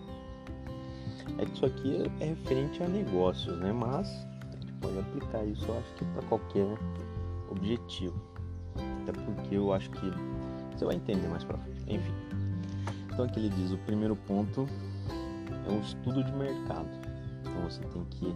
É 1.38 1.44
que 1.44 1.52
isso 1.52 1.66
aqui 1.66 2.10
é, 2.20 2.24
referente 2.26 2.82
a 2.82 2.88
negócios, 2.88 3.56
né? 3.58 3.72
Mas 3.72 4.08
a 4.08 4.56
gente 4.56 4.72
pode 4.74 4.98
aplicar 4.98 5.44
isso, 5.44 5.64
eu 5.66 5.78
acho 5.78 5.94
que 5.94 6.04
para 6.04 6.22
qualquer 6.22 6.78
objetivo. 7.50 8.14
Até 9.02 9.12
porque 9.12 9.56
eu 9.56 9.72
acho 9.72 9.90
que 9.90 10.10
você 10.72 10.84
vai 10.84 10.96
entender 10.96 11.28
mais 11.28 11.44
pra 11.44 11.58
frente. 11.58 11.82
Enfim. 11.88 12.14
Então 13.12 13.24
aqui 13.24 13.38
ele 13.38 13.48
diz, 13.50 13.72
o 13.72 13.78
primeiro 13.78 14.16
ponto 14.16 14.66
é 15.68 15.72
o 15.72 15.80
estudo 15.80 16.22
de 16.22 16.32
mercado. 16.32 16.88
Então 17.40 17.62
você 17.62 17.82
tem 17.84 18.04
que, 18.06 18.34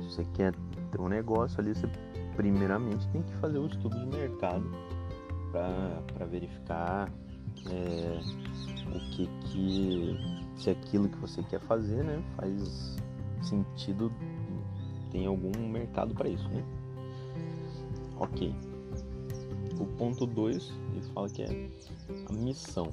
se 0.00 0.14
você 0.14 0.24
quer 0.34 0.54
ter 0.90 1.00
um 1.00 1.08
negócio 1.08 1.60
ali, 1.60 1.74
você 1.74 1.86
primeiramente 2.38 3.04
tem 3.08 3.20
que 3.20 3.32
fazer 3.38 3.58
o 3.58 3.66
estudo 3.66 3.98
de 3.98 4.06
mercado 4.16 4.64
para 5.50 6.24
verificar 6.24 7.12
é, 7.68 8.20
o 8.94 9.00
que 9.10 9.26
que 9.48 10.16
se 10.56 10.70
aquilo 10.70 11.08
que 11.08 11.18
você 11.18 11.42
quer 11.42 11.58
fazer 11.62 12.04
né, 12.04 12.22
faz 12.36 12.96
sentido, 13.42 14.12
tem 15.10 15.26
algum 15.26 15.50
mercado 15.68 16.14
para 16.14 16.28
isso, 16.28 16.48
né? 16.50 16.64
Ok. 18.20 18.54
O 19.80 19.86
ponto 19.96 20.24
2 20.24 20.72
ele 20.92 21.02
fala 21.12 21.28
que 21.28 21.42
é 21.42 21.70
a 22.28 22.32
missão. 22.32 22.92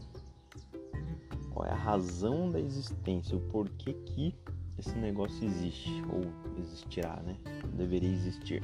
Qual 1.51 1.67
é 1.67 1.71
a 1.71 1.75
razão 1.75 2.49
da 2.49 2.59
existência, 2.59 3.37
o 3.37 3.41
porquê 3.41 3.93
que 3.93 4.33
esse 4.79 4.95
negócio 4.97 5.45
existe 5.45 6.03
ou 6.09 6.23
existirá, 6.59 7.21
né? 7.23 7.37
Deveria 7.75 8.09
existir. 8.09 8.63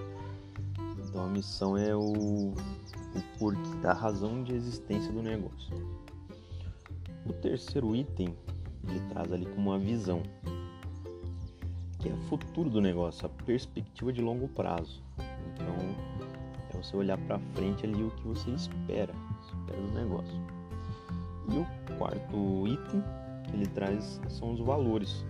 Então 1.12 1.26
a 1.26 1.28
missão 1.28 1.78
é 1.78 1.94
o, 1.94 2.54
o 2.54 2.56
porquê, 3.38 3.86
a 3.86 3.92
razão 3.92 4.42
de 4.46 4.56
existência 4.56 5.12
do 5.12 5.22
negócio. 5.22 5.76
O 7.26 7.34
terceiro 7.34 7.94
item 7.94 8.34
ele 8.88 9.00
traz 9.10 9.32
ali 9.34 9.46
como 9.46 9.72
uma 9.72 9.78
visão, 9.78 10.24
que 12.00 12.08
é 12.08 12.14
o 12.14 12.18
futuro 12.30 12.70
do 12.70 12.80
negócio, 12.80 13.26
a 13.26 13.30
perspectiva 13.44 14.14
de 14.14 14.22
longo 14.22 14.48
prazo. 14.48 15.04
Então 15.54 15.68
é 16.74 16.78
você 16.78 16.96
olhar 16.96 17.18
para 17.18 17.40
frente 17.56 17.86
ali 17.86 18.02
o 18.02 18.12
que 18.12 18.28
você 18.30 18.50
espera, 18.52 19.14
espera 19.46 19.82
do 19.82 19.92
negócio. 19.92 20.42
E 21.50 21.58
o 21.58 21.98
quarto 21.98 22.68
item 22.68 23.04
que 23.44 23.56
ele 23.58 23.68
traz 23.68 24.22
são 24.30 24.54
os 24.54 24.62
valores, 24.62 25.26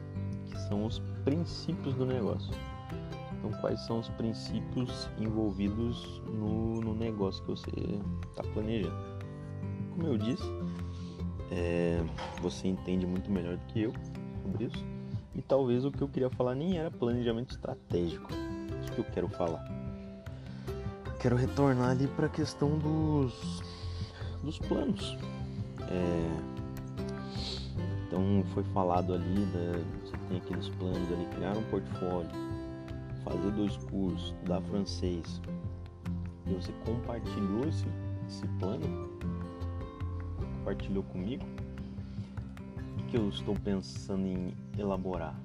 que 0.46 0.60
são 0.68 0.86
os 0.86 1.00
princípios 1.24 1.96
do 1.96 2.06
negócio. 2.06 2.54
Então, 3.42 3.60
quais 3.60 3.80
são 3.82 4.00
os 4.00 4.08
princípios 4.10 5.10
envolvidos 5.18 6.22
no, 6.28 6.76
no 6.76 6.94
negócio 6.94 7.44
que 7.44 7.50
você 7.50 7.72
está 8.30 8.44
planejando? 8.54 8.96
Como 9.90 10.06
eu 10.06 10.16
disse, 10.16 10.44
é, 11.50 12.04
você 12.40 12.68
entende 12.68 13.08
muito 13.08 13.32
melhor 13.32 13.58
do 13.58 13.66
que 13.66 13.82
eu 13.82 13.94
sobre 14.44 14.66
isso. 14.66 14.86
E 15.36 15.42
talvez 15.42 15.84
o 15.84 15.92
que 15.92 16.04
eu 16.04 16.08
queria 16.08 16.30
falar 16.30 16.54
nem 16.54 16.78
era 16.78 16.92
planejamento 16.92 17.52
estratégico. 17.52 18.30
Isso 18.84 18.92
que 18.92 19.00
eu 19.00 19.06
quero 19.06 19.28
falar. 19.30 19.64
Quero 21.20 21.36
retornar 21.36 21.90
ali 21.90 22.08
para 22.08 22.28
a 22.28 22.30
questão 22.30 22.78
dos, 22.78 23.64
dos 24.44 24.60
planos. 24.60 25.18
É, 25.90 26.62
então 28.08 28.44
foi 28.54 28.64
falado 28.66 29.14
ali, 29.14 29.48
você 30.04 30.18
tem 30.28 30.38
aqueles 30.38 30.70
planos 30.70 31.12
ali, 31.12 31.26
criar 31.36 31.58
um 31.58 31.64
portfólio, 31.64 32.30
fazer 33.24 33.51
dois 33.51 33.78
cursos, 33.78 34.34
estudar 34.34 34.62
francês. 34.62 35.42
E 36.46 36.54
você 36.54 36.72
compartilhou 36.86 37.68
esse, 37.68 37.86
esse 38.28 38.48
plano, 38.60 39.10
compartilhou 40.58 41.04
comigo. 41.04 41.46
O 43.00 43.04
que 43.08 43.18
eu 43.18 43.30
estou 43.30 43.56
pensando 43.56 44.25
em 44.25 44.54
elaborar? 44.78 45.36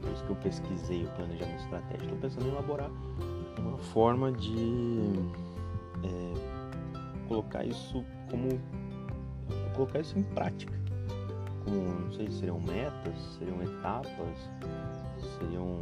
Por 0.00 0.10
isso 0.12 0.24
que 0.24 0.30
eu 0.30 0.36
pesquisei 0.36 1.04
o 1.04 1.08
planejamento 1.10 1.60
estratégico. 1.60 2.04
Estou 2.04 2.18
pensando 2.18 2.46
em 2.46 2.50
elaborar 2.50 2.90
uma 3.58 3.78
forma 3.78 4.32
de 4.32 5.00
é, 6.04 7.28
colocar 7.28 7.64
isso 7.64 8.04
como 8.30 8.48
colocar 9.74 10.00
isso 10.00 10.18
em 10.18 10.22
prática. 10.22 10.72
Como, 11.64 11.76
não 11.76 12.12
sei, 12.12 12.30
seriam 12.30 12.60
metas, 12.60 13.14
seriam 13.38 13.62
etapas, 13.62 14.50
seriam 15.38 15.80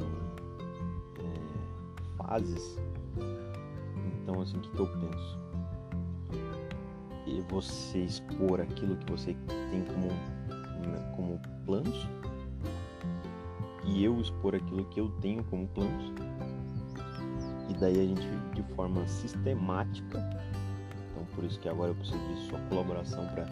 fases. 2.30 2.78
Então, 4.22 4.40
assim, 4.40 4.56
o 4.56 4.60
que, 4.60 4.70
que 4.70 4.78
eu 4.78 4.86
penso? 4.86 5.38
E 7.26 7.40
você 7.50 7.98
expor 7.98 8.60
aquilo 8.60 8.96
que 8.96 9.10
você 9.10 9.36
tem 9.70 9.84
como, 9.84 10.06
né, 10.08 11.12
como 11.16 11.40
planos 11.66 12.08
e 13.84 14.04
eu 14.04 14.20
expor 14.20 14.54
aquilo 14.54 14.84
que 14.86 15.00
eu 15.00 15.08
tenho 15.20 15.42
como 15.44 15.66
planos. 15.68 16.12
E 17.68 17.74
daí 17.74 18.00
a 18.00 18.06
gente, 18.06 18.28
de 18.54 18.62
forma 18.74 19.06
sistemática, 19.08 20.18
então 21.10 21.24
por 21.34 21.44
isso 21.44 21.58
que 21.58 21.68
agora 21.68 21.90
eu 21.90 21.94
preciso 21.96 22.18
de 22.28 22.48
sua 22.48 22.58
colaboração 22.68 23.26
para 23.28 23.46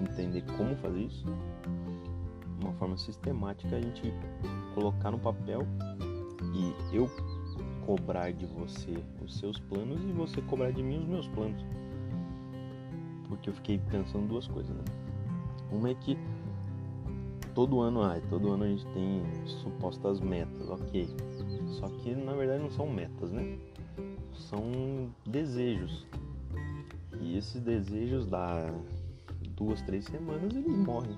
entender 0.00 0.42
como 0.56 0.76
fazer 0.76 1.00
isso, 1.00 1.26
uma 2.60 2.72
forma 2.74 2.96
sistemática 2.96 3.76
a 3.76 3.80
gente 3.80 4.12
colocar 4.74 5.10
no 5.10 5.18
papel 5.18 5.66
e 6.54 6.96
eu 6.96 7.08
cobrar 7.90 8.32
de 8.32 8.46
você 8.46 9.02
os 9.20 9.36
seus 9.36 9.58
planos 9.58 10.00
e 10.04 10.12
você 10.12 10.40
cobrar 10.42 10.70
de 10.70 10.80
mim 10.80 11.00
os 11.00 11.08
meus 11.08 11.26
planos. 11.26 11.60
Porque 13.28 13.50
eu 13.50 13.54
fiquei 13.54 13.80
pensando 13.90 14.28
duas 14.28 14.46
coisas, 14.46 14.70
né? 14.76 14.84
Uma 15.72 15.90
é 15.90 15.94
que 15.94 16.16
todo 17.52 17.80
ano, 17.80 18.02
ah, 18.02 18.20
todo 18.28 18.52
ano 18.52 18.62
a 18.62 18.68
gente 18.68 18.86
tem 18.86 19.22
supostas 19.44 20.20
metas, 20.20 20.68
ok. 20.68 21.08
Só 21.80 21.88
que 21.88 22.14
na 22.14 22.32
verdade 22.32 22.62
não 22.62 22.70
são 22.70 22.88
metas, 22.88 23.32
né? 23.32 23.58
São 24.34 25.10
desejos. 25.26 26.06
E 27.20 27.36
esses 27.36 27.60
desejos 27.60 28.24
da 28.24 28.72
duas, 29.56 29.82
três 29.82 30.04
semanas 30.04 30.54
eles 30.54 30.76
morrem. 30.76 31.16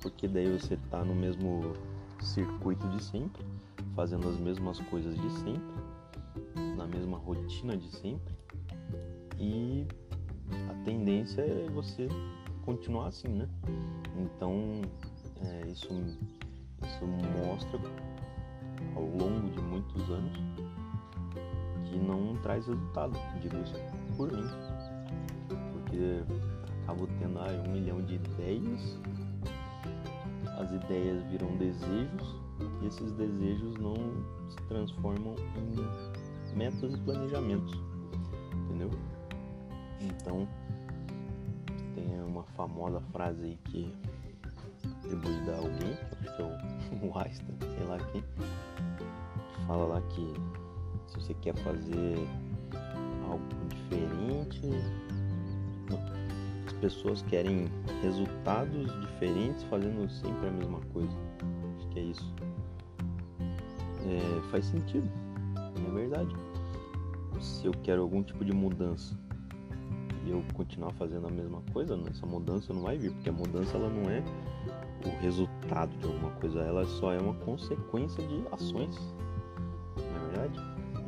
Porque 0.00 0.26
daí 0.26 0.50
você 0.58 0.78
tá 0.90 1.04
no 1.04 1.14
mesmo 1.14 1.74
circuito 2.20 2.88
de 2.88 3.04
sempre, 3.04 3.44
fazendo 3.94 4.26
as 4.26 4.38
mesmas 4.38 4.80
coisas 4.80 5.14
de 5.14 5.30
sempre, 5.32 5.77
mesma 6.98 7.18
rotina 7.18 7.76
de 7.76 7.88
sempre. 7.96 8.34
E 9.38 9.86
a 10.70 10.84
tendência 10.84 11.42
é 11.42 11.68
você 11.70 12.08
continuar 12.64 13.08
assim, 13.08 13.28
né? 13.28 13.48
Então 14.16 14.82
é, 15.44 15.66
isso, 15.68 15.88
isso 15.88 17.06
mostra 17.46 17.80
ao 18.94 19.02
longo 19.02 19.48
de 19.50 19.60
muitos 19.60 20.10
anos 20.10 20.38
que 21.84 21.96
não 21.98 22.36
traz 22.42 22.66
resultado, 22.66 23.16
digo 23.40 23.56
isso 23.58 23.74
por 24.16 24.32
mim. 24.32 24.44
Porque 25.72 26.22
acabo 26.82 27.06
tendo 27.18 27.38
ah, 27.38 27.46
um 27.66 27.72
milhão 27.72 28.02
de 28.02 28.16
ideias, 28.16 28.98
as 30.58 30.72
ideias 30.72 31.22
viram 31.30 31.56
desejos 31.56 32.36
e 32.82 32.86
esses 32.86 33.12
desejos 33.12 33.76
não 33.76 33.94
se 34.48 34.56
transformam 34.68 35.36
em 35.56 35.70
metas 36.58 36.92
e 36.92 36.98
planejamentos, 36.98 37.72
entendeu? 38.64 38.90
Então 40.00 40.48
tem 41.94 42.20
uma 42.22 42.42
famosa 42.56 43.00
frase 43.12 43.44
aí 43.44 43.58
que 43.64 43.94
atribuída 44.98 45.52
a 45.52 45.58
alguém, 45.58 45.92
acho 46.20 46.36
que 46.36 46.42
é 46.42 46.98
o 47.06 47.18
Einstein, 47.18 47.58
sei 47.60 47.86
lá 47.86 47.98
quem, 48.12 48.22
que 48.22 49.66
fala 49.66 49.86
lá 49.86 50.00
que 50.02 50.34
se 51.06 51.20
você 51.20 51.34
quer 51.34 51.54
fazer 51.58 52.16
algo 53.28 53.44
diferente, 53.68 54.60
pessoas 56.80 57.22
querem 57.22 57.68
resultados 58.02 58.86
diferentes 59.00 59.62
fazendo 59.64 60.08
sempre 60.10 60.48
a 60.48 60.50
mesma 60.50 60.80
coisa. 60.92 61.16
Acho 61.76 61.88
que 61.88 61.98
é 61.98 62.02
isso. 62.02 62.34
É, 64.06 64.50
faz 64.50 64.64
sentido, 64.66 65.08
é 65.56 65.90
verdade. 65.92 66.34
Se 67.58 67.66
eu 67.66 67.72
quero 67.82 68.02
algum 68.02 68.22
tipo 68.22 68.44
de 68.44 68.52
mudança 68.52 69.18
e 70.24 70.30
eu 70.30 70.44
continuar 70.54 70.92
fazendo 70.92 71.26
a 71.26 71.30
mesma 71.30 71.60
coisa, 71.72 71.98
essa 72.08 72.24
mudança 72.24 72.72
não 72.72 72.82
vai 72.82 72.96
vir, 72.96 73.10
porque 73.10 73.30
a 73.30 73.32
mudança 73.32 73.76
ela 73.76 73.88
não 73.88 74.08
é 74.08 74.22
o 75.04 75.20
resultado 75.20 75.90
de 75.98 76.06
alguma 76.06 76.30
coisa, 76.32 76.60
ela 76.60 76.86
só 76.86 77.12
é 77.12 77.18
uma 77.18 77.34
consequência 77.34 78.24
de 78.28 78.44
ações, 78.52 78.96
não 79.96 80.16
é 80.16 80.28
verdade? 80.28 80.60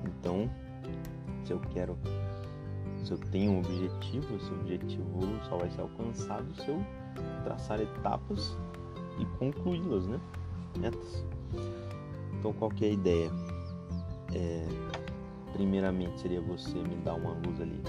Então, 0.05 0.51
se 1.45 1.53
eu 1.53 1.61
quero 1.73 1.97
se 3.05 3.13
eu 3.13 3.19
tenho 3.31 3.53
um 3.53 3.59
objetivo, 3.61 4.35
esse 4.35 4.53
objetivo 4.53 5.21
só 5.49 5.57
vai 5.57 5.71
ser 5.71 5.83
alcançado 5.83 6.53
se 6.57 6.69
eu 6.69 6.85
traçar 7.45 7.81
etapas 7.81 8.59
e 9.21 9.25
concluí-las, 9.39 10.05
né? 10.09 10.21
Metas. 10.77 11.25
Então, 12.39 12.53
qual 12.55 12.71
que 12.73 12.85
é 12.85 12.89
a 12.89 12.93
ideia? 12.93 13.31
É, 14.35 14.67
primeiramente, 15.61 16.19
seria 16.21 16.41
você 16.41 16.79
me 16.79 16.97
dar 17.05 17.15
uma 17.15 17.33
luz 17.33 17.61
ali. 17.61 17.83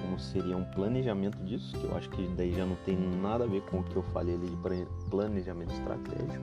Como 0.00 0.18
seria 0.18 0.56
um 0.56 0.64
planejamento 0.64 1.36
disso, 1.44 1.78
que 1.78 1.84
eu 1.84 1.94
acho 1.94 2.08
que 2.08 2.26
daí 2.28 2.54
já 2.54 2.64
não 2.64 2.74
tem 2.86 2.96
nada 2.96 3.44
a 3.44 3.46
ver 3.46 3.60
com 3.66 3.80
o 3.80 3.84
que 3.84 3.96
eu 3.96 4.02
falei 4.02 4.34
ali 4.34 4.46
de 4.48 4.56
planejamento 5.10 5.74
estratégico. 5.74 6.42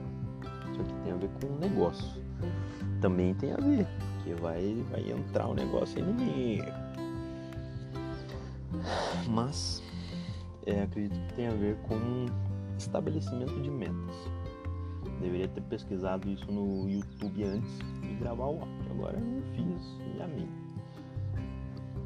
Só 0.76 0.82
que 0.84 0.94
tem 1.02 1.12
a 1.12 1.16
ver 1.16 1.28
com 1.40 1.46
o 1.48 1.58
negócio. 1.58 2.22
Também 3.00 3.34
tem 3.34 3.52
a 3.52 3.56
ver, 3.56 3.86
porque 4.14 4.34
vai, 4.40 4.84
vai 4.92 5.10
entrar 5.10 5.48
o 5.48 5.50
um 5.50 5.54
negócio 5.54 5.98
aí 5.98 6.04
no 6.04 6.14
meio 6.14 6.64
Mas 9.28 9.82
é, 10.66 10.82
acredito 10.82 11.18
que 11.26 11.34
tem 11.34 11.48
a 11.48 11.54
ver 11.54 11.76
com 11.78 12.26
estabelecimento 12.78 13.60
de 13.60 13.70
metas. 13.70 14.16
Deveria 15.20 15.48
ter 15.48 15.62
pesquisado 15.62 16.30
isso 16.30 16.50
no 16.50 16.88
YouTube 16.88 17.42
antes 17.44 17.78
gravar 18.20 18.46
o 18.46 18.60
áudio. 18.60 18.90
Agora 18.90 19.18
eu 19.18 19.24
não 19.24 19.42
fiz 19.54 19.98
e 20.16 20.22
amei. 20.22 20.48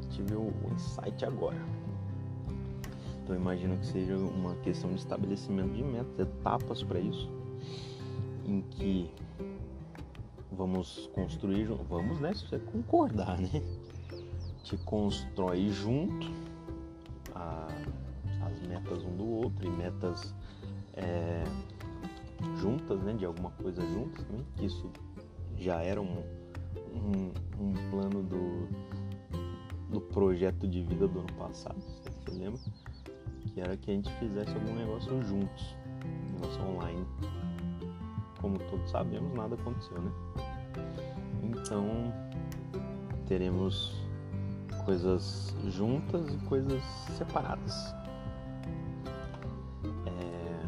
Tive 0.09 0.35
o 0.35 0.51
insight 0.73 1.25
agora. 1.25 1.57
Então 3.23 3.35
imagino 3.35 3.77
que 3.77 3.85
seja 3.87 4.15
uma 4.15 4.55
questão 4.57 4.91
de 4.91 4.97
estabelecimento 4.97 5.73
de 5.73 5.83
metas, 5.83 6.19
etapas 6.19 6.83
para 6.83 6.99
isso, 6.99 7.29
em 8.45 8.61
que 8.61 9.11
vamos 10.51 11.09
construir, 11.13 11.65
vamos, 11.89 12.19
né? 12.19 12.33
Se 12.33 12.47
você 12.47 12.59
concordar, 12.59 13.39
né? 13.39 13.49
Te 14.63 14.77
constrói 14.77 15.69
junto 15.69 16.27
a, 17.33 17.67
as 18.45 18.67
metas 18.67 19.03
um 19.03 19.15
do 19.17 19.27
outro 19.27 19.67
e 19.67 19.69
metas 19.71 20.33
é, 20.93 21.43
juntas, 22.57 23.01
né? 23.01 23.13
De 23.13 23.25
alguma 23.25 23.51
coisa 23.51 23.81
juntas 23.81 24.23
também, 24.23 24.45
que 24.55 24.65
isso 24.65 24.89
já 25.57 25.81
era 25.81 26.01
um, 26.01 26.23
um, 26.93 27.31
um 27.59 27.73
plano 27.89 28.23
do, 28.23 28.67
do 29.89 30.01
projeto 30.01 30.67
de 30.67 30.83
vida 30.83 31.07
do 31.07 31.19
ano 31.19 31.33
passado, 31.33 31.79
você 31.79 32.31
lembra? 32.37 32.59
Que 33.41 33.61
era 33.61 33.77
que 33.77 33.91
a 33.91 33.93
gente 33.93 34.11
fizesse 34.13 34.53
algum 34.53 34.75
negócio 34.75 35.23
juntos, 35.23 35.75
negócio 36.33 36.61
online. 36.63 37.05
Como 38.41 38.59
todos 38.59 38.89
sabemos, 38.91 39.33
nada 39.33 39.55
aconteceu, 39.55 39.99
né? 40.01 40.11
Então 41.43 42.13
teremos 43.27 43.95
coisas 44.85 45.55
juntas 45.67 46.33
e 46.33 46.37
coisas 46.45 46.81
separadas. 47.17 47.95
É, 50.05 50.65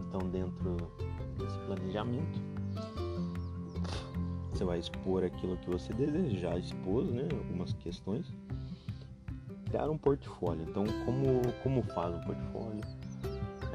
então 0.00 0.28
dentro 0.28 0.76
desse 1.38 1.58
planejamento 1.60 2.54
você 4.54 4.64
vai 4.64 4.78
expor 4.78 5.24
aquilo 5.24 5.56
que 5.58 5.68
você 5.68 5.92
deseja, 5.92 6.38
já 6.38 6.58
expôs, 6.58 7.10
né? 7.10 7.28
Algumas 7.30 7.72
questões. 7.74 8.26
Criar 9.66 9.90
um 9.90 9.98
portfólio. 9.98 10.64
Então 10.68 10.84
como, 11.04 11.42
como 11.62 11.82
faz 11.82 12.14
um 12.14 12.20
portfólio? 12.20 12.80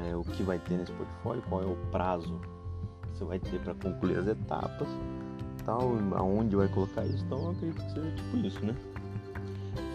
É, 0.08 0.16
o 0.16 0.22
que 0.22 0.42
vai 0.42 0.58
ter 0.58 0.78
nesse 0.78 0.92
portfólio? 0.92 1.42
Qual 1.48 1.62
é 1.62 1.66
o 1.66 1.76
prazo 1.90 2.40
que 3.02 3.18
você 3.18 3.24
vai 3.24 3.38
ter 3.38 3.60
para 3.60 3.74
concluir 3.74 4.18
as 4.18 4.26
etapas? 4.26 4.88
tal, 5.70 5.92
aonde 6.16 6.56
vai 6.56 6.68
colocar 6.68 7.04
isso. 7.04 7.24
Então 7.24 7.38
eu 7.38 7.50
acredito 7.50 7.84
que 7.84 7.92
seja 7.92 8.10
tipo 8.12 8.36
isso, 8.38 8.64
né? 8.64 8.74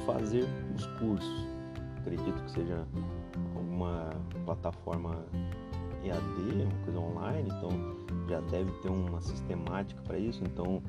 Fazer 0.06 0.46
os 0.76 0.86
cursos. 1.00 1.48
Acredito 1.98 2.44
que 2.44 2.52
seja 2.52 2.86
alguma 3.56 4.10
plataforma 4.46 5.26
EAD, 6.06 6.64
uma 6.64 6.86
coisa 6.86 7.00
online, 7.00 7.50
então 7.50 7.70
já 8.28 8.40
deve 8.42 8.72
ter 8.82 8.90
uma 8.90 9.22
sistemática 9.22 10.02
para 10.04 10.18
isso. 10.18 10.44
Então 10.44 10.82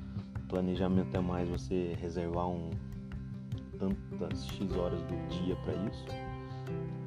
planejamento 0.49 1.15
é 1.17 1.21
mais 1.21 1.49
você 1.49 1.97
reservar 2.01 2.49
um 2.49 2.71
tantas 3.79 4.47
X 4.47 4.75
horas 4.77 5.01
do 5.03 5.29
dia 5.29 5.57
para 5.57 5.75
isso. 5.75 6.05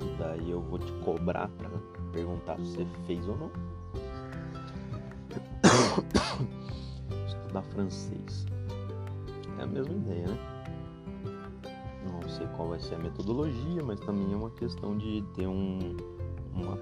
E 0.01 0.17
daí 0.17 0.51
eu 0.51 0.61
vou 0.61 0.79
te 0.79 0.91
cobrar 1.03 1.47
para 1.49 1.69
perguntar 2.11 2.57
se 2.57 2.63
você 2.63 2.87
fez 3.05 3.27
ou 3.27 3.37
não. 3.37 3.51
estudar 7.27 7.63
francês. 7.63 8.45
É 9.57 9.63
a 9.63 9.67
mesma 9.67 9.93
ideia, 9.93 10.27
né? 10.27 10.37
Não 12.05 12.29
sei 12.29 12.47
qual 12.55 12.69
vai 12.69 12.79
ser 12.79 12.95
a 12.95 12.99
metodologia, 12.99 13.83
mas 13.83 13.99
também 14.01 14.31
é 14.31 14.35
uma 14.35 14.51
questão 14.51 14.97
de 14.97 15.23
ter 15.35 15.47
um, 15.47 15.97
uma 16.53 16.77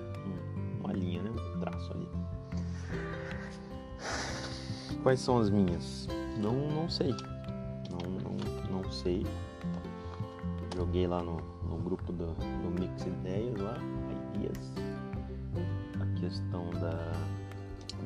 Quais 5.07 5.21
são 5.21 5.37
as 5.37 5.49
minhas? 5.49 6.05
Não, 6.37 6.51
não 6.69 6.89
sei. 6.89 7.15
Não, 7.89 8.11
não, 8.19 8.81
não 8.81 8.91
sei. 8.91 9.25
Joguei 10.75 11.07
lá 11.07 11.23
no, 11.23 11.37
no 11.63 11.77
grupo 11.77 12.11
do, 12.11 12.33
do 12.33 12.69
Mix 12.77 13.05
Ideias 13.05 13.57
lá, 13.57 13.77
Ideias, 14.35 14.73
a 16.01 16.19
questão 16.19 16.69
da, 16.71 17.13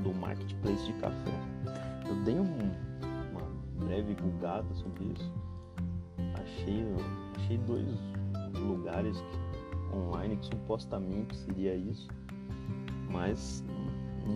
do 0.04 0.14
marketplace 0.14 0.86
de 0.86 0.94
café 1.02 1.32
eu 2.08 2.24
dei 2.24 2.36
um, 2.36 2.72
uma 3.32 3.84
breve 3.84 4.14
googada 4.22 4.72
sobre 4.76 5.06
isso. 5.06 5.34
Achei, 6.36 6.86
achei 7.36 7.58
dois 7.58 7.88
lugares 8.54 9.18
que, 9.18 9.98
online 9.98 10.38
que 10.38 10.46
supostamente 10.46 11.36
seria 11.36 11.76
isso, 11.76 12.08
mas 13.10 13.64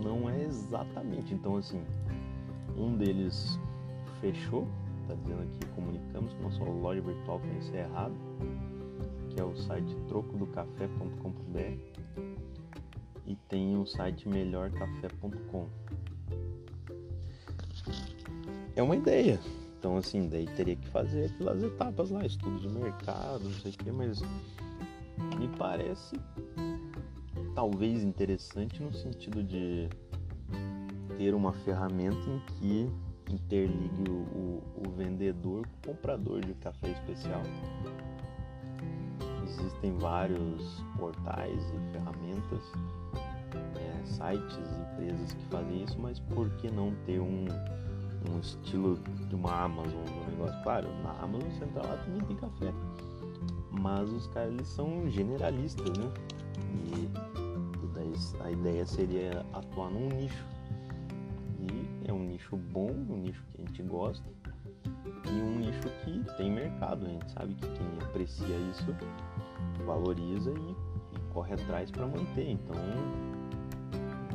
não 0.02 0.28
é 0.28 0.42
exatamente. 0.42 1.32
Então, 1.32 1.56
assim, 1.56 1.80
um 2.78 2.96
deles 2.96 3.58
fechou, 4.20 4.66
tá 5.06 5.14
dizendo 5.14 5.42
aqui, 5.42 5.66
comunicamos 5.74 6.32
que 6.32 6.42
nossa 6.42 6.64
loja 6.64 7.00
virtual 7.00 7.40
foi 7.40 7.56
encerrada, 7.56 8.14
que 9.30 9.40
é 9.40 9.44
o 9.44 9.56
site 9.56 9.94
trocodocafé.com.br 10.08 11.96
e 13.26 13.34
tem 13.48 13.76
o 13.76 13.84
site 13.84 14.28
melhorcafé.com 14.28 15.66
é 18.76 18.82
uma 18.82 18.94
ideia. 18.94 19.40
Então, 19.78 19.96
assim, 19.96 20.28
daí 20.28 20.46
teria 20.46 20.76
que 20.76 20.86
fazer 20.88 21.26
aquelas 21.26 21.62
etapas 21.62 22.10
lá, 22.10 22.24
estudo 22.24 22.60
de 22.60 22.68
mercado, 22.68 23.44
não 23.44 23.52
sei 23.52 23.72
o 23.72 23.74
que, 23.74 23.90
mas 23.90 24.20
me 25.38 25.48
parece 25.56 26.16
talvez 27.54 28.02
interessante 28.02 28.82
no 28.82 28.92
sentido 28.92 29.42
de 29.42 29.88
ter 31.16 31.34
uma 31.34 31.52
ferramenta 31.52 32.28
em 32.28 32.38
que 32.46 32.90
interligue 33.32 34.10
o, 34.10 34.14
o, 34.14 34.62
o 34.86 34.90
vendedor 34.90 35.66
com 35.66 35.90
o 35.90 35.94
comprador 35.94 36.40
de 36.40 36.54
café 36.54 36.90
especial. 36.90 37.42
Existem 39.44 39.96
vários 39.98 40.82
portais 40.98 41.62
e 41.62 41.92
ferramentas, 41.92 42.62
é, 43.76 44.04
sites, 44.04 44.58
empresas 44.92 45.32
que 45.32 45.44
fazem 45.46 45.84
isso, 45.84 45.98
mas 45.98 46.18
por 46.20 46.50
que 46.56 46.70
não 46.70 46.94
ter 47.06 47.20
um 47.20 47.46
um 48.30 48.40
estilo 48.40 48.98
de 49.28 49.34
uma 49.34 49.52
Amazon 49.52 50.04
do 50.04 50.30
negócio. 50.30 50.62
Claro, 50.62 50.88
na 51.02 51.10
Amazon 51.20 51.48
você 51.50 51.64
entra 51.64 51.82
lá 51.82 51.96
também 51.98 52.20
tem 52.22 52.36
café. 52.36 52.72
Mas 53.70 54.10
os 54.10 54.26
caras 54.28 54.52
eles 54.52 54.66
são 54.66 55.08
generalistas, 55.08 55.96
né? 55.98 56.10
E 56.74 57.08
a 58.42 58.50
ideia 58.50 58.86
seria 58.86 59.44
atuar 59.52 59.90
num 59.90 60.08
nicho. 60.08 60.44
Nicho 62.46 62.56
bom, 62.56 62.90
um 62.92 63.16
nicho 63.16 63.42
que 63.52 63.60
a 63.60 63.66
gente 63.66 63.82
gosta. 63.82 64.24
E 65.04 65.30
um 65.30 65.58
nicho 65.58 65.90
que 66.04 66.22
tem 66.36 66.52
mercado. 66.52 67.04
A 67.04 67.08
gente 67.08 67.30
sabe 67.32 67.54
que 67.54 67.66
quem 67.66 67.86
aprecia 68.08 68.56
isso 68.70 68.94
valoriza 69.84 70.52
e, 70.52 71.16
e 71.16 71.32
corre 71.32 71.54
atrás 71.54 71.90
para 71.90 72.06
manter. 72.06 72.48
Então 72.48 72.76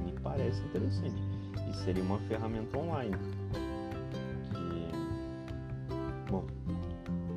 me 0.04 0.12
parece 0.19 0.62
interessante. 0.65 1.21
E 1.69 1.74
seria 1.74 2.04
uma 2.04 2.19
ferramenta 2.28 2.78
online 2.78 3.15
Bom, 6.30 6.45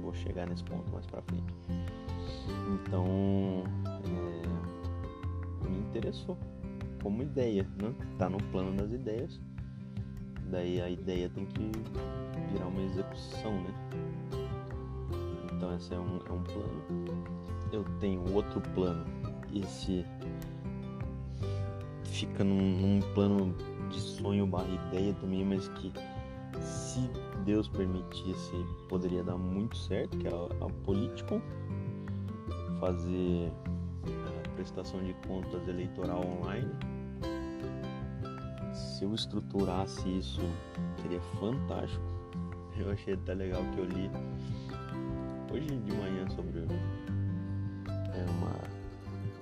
vou 0.03 0.15
chegar 0.15 0.49
nesse 0.49 0.65
ponto 0.65 0.91
mais 0.93 1.07
pra 1.07 1.23
frente. 1.23 1.53
Então, 2.75 3.65
é, 5.65 5.69
me 5.69 5.79
interessou 5.79 6.37
como 7.03 7.23
ideia, 7.23 7.65
né? 7.81 7.93
Tá 8.19 8.29
no 8.29 8.39
plano 8.51 8.77
das 8.77 8.93
ideias. 8.93 9.41
Daí 10.55 10.81
a 10.81 10.89
ideia 10.89 11.29
tem 11.31 11.45
que 11.47 11.73
virar 12.53 12.69
uma 12.69 12.81
execução, 12.83 13.55
né? 13.55 13.75
Então 15.53 15.75
esse 15.75 15.93
é 15.93 15.99
um, 15.99 16.21
é 16.29 16.33
um 16.33 16.43
plano. 16.45 17.25
Eu 17.73 17.85
tenho 17.99 18.33
outro 18.33 18.61
plano. 18.73 19.05
Esse 19.53 20.07
fica 22.05 22.45
num, 22.45 22.61
num 22.61 23.01
plano 23.15 23.53
de 23.91 23.99
sonho 23.99 24.47
barra 24.47 24.69
ideia 24.93 25.13
também, 25.15 25.45
mas 25.45 25.67
que 25.71 25.93
se 26.61 27.01
Deus 27.45 27.67
permitisse, 27.67 28.65
poderia 28.89 29.25
dar 29.25 29.37
muito 29.37 29.77
certo, 29.77 30.17
que 30.19 30.29
é 30.29 30.31
a, 30.31 30.67
a 30.67 30.71
Politico, 30.85 31.43
fazer 32.79 33.51
a 34.07 34.49
prestação 34.51 35.03
de 35.03 35.15
contas 35.27 35.67
eleitoral 35.67 36.25
online. 36.25 36.94
Se 38.95 39.05
eu 39.05 39.15
estruturasse 39.15 40.09
isso, 40.09 40.41
seria 41.03 41.21
fantástico. 41.41 42.05
Eu 42.77 42.91
achei 42.91 43.15
até 43.15 43.35
legal 43.35 43.63
que 43.75 43.79
eu 43.79 43.85
li 43.85 44.11
hoje 45.53 45.67
de 45.67 45.93
manhã 45.97 46.29
sobre 46.31 46.61
é, 47.89 48.27
uma, 48.31 48.55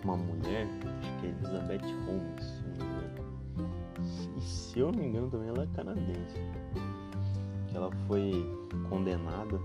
uma 0.05 0.17
mulher, 0.17 0.67
acho 1.01 1.21
que 1.21 1.27
é 1.27 1.31
Elizabeth 1.31 1.87
Holmes, 2.07 2.45
se 2.45 2.65
eu 2.69 2.77
não 2.79 2.99
me 2.99 3.07
engano. 3.07 4.37
E 4.37 4.41
se 4.41 4.79
eu 4.81 4.93
não 4.93 4.99
me 4.99 5.07
engano 5.07 5.31
também 5.31 5.49
ela 5.49 5.65
é 5.65 5.67
canadense 5.75 6.41
ela 7.75 7.91
foi 8.07 8.33
condenada, 8.89 9.61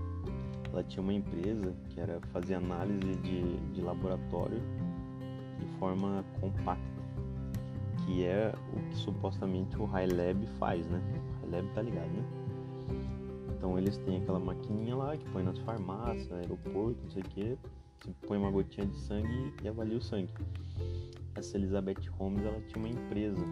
ela 0.72 0.82
tinha 0.84 1.02
uma 1.02 1.12
empresa 1.12 1.74
que 1.88 2.00
era 2.00 2.20
fazer 2.32 2.54
análise 2.54 3.14
de, 3.16 3.56
de 3.72 3.80
laboratório 3.80 4.60
de 5.58 5.66
forma 5.78 6.24
compacta, 6.40 6.97
que 8.08 8.24
é 8.24 8.54
o 8.72 8.88
que 8.88 8.96
supostamente 8.96 9.76
o 9.76 9.84
High 9.84 10.06
Lab 10.06 10.46
faz, 10.58 10.88
né? 10.88 10.98
O 11.42 11.50
Lab 11.50 11.68
tá 11.74 11.82
ligado, 11.82 12.08
né? 12.08 12.24
Então 13.54 13.76
eles 13.76 13.98
têm 13.98 14.22
aquela 14.22 14.40
maquininha 14.40 14.96
lá 14.96 15.14
que 15.14 15.28
põe 15.28 15.42
nas 15.42 15.58
farmácias, 15.58 16.32
aeroporto, 16.32 16.98
não 17.02 17.10
sei 17.10 17.22
o 17.22 17.24
que, 17.26 17.58
você 18.00 18.10
põe 18.26 18.38
uma 18.38 18.50
gotinha 18.50 18.86
de 18.86 18.96
sangue 19.00 19.52
e 19.62 19.68
avalia 19.68 19.98
o 19.98 20.00
sangue. 20.00 20.32
Essa 21.34 21.58
Elizabeth 21.58 22.08
Holmes, 22.18 22.42
ela 22.42 22.60
tinha 22.62 22.78
uma 22.78 22.88
empresa 22.88 23.44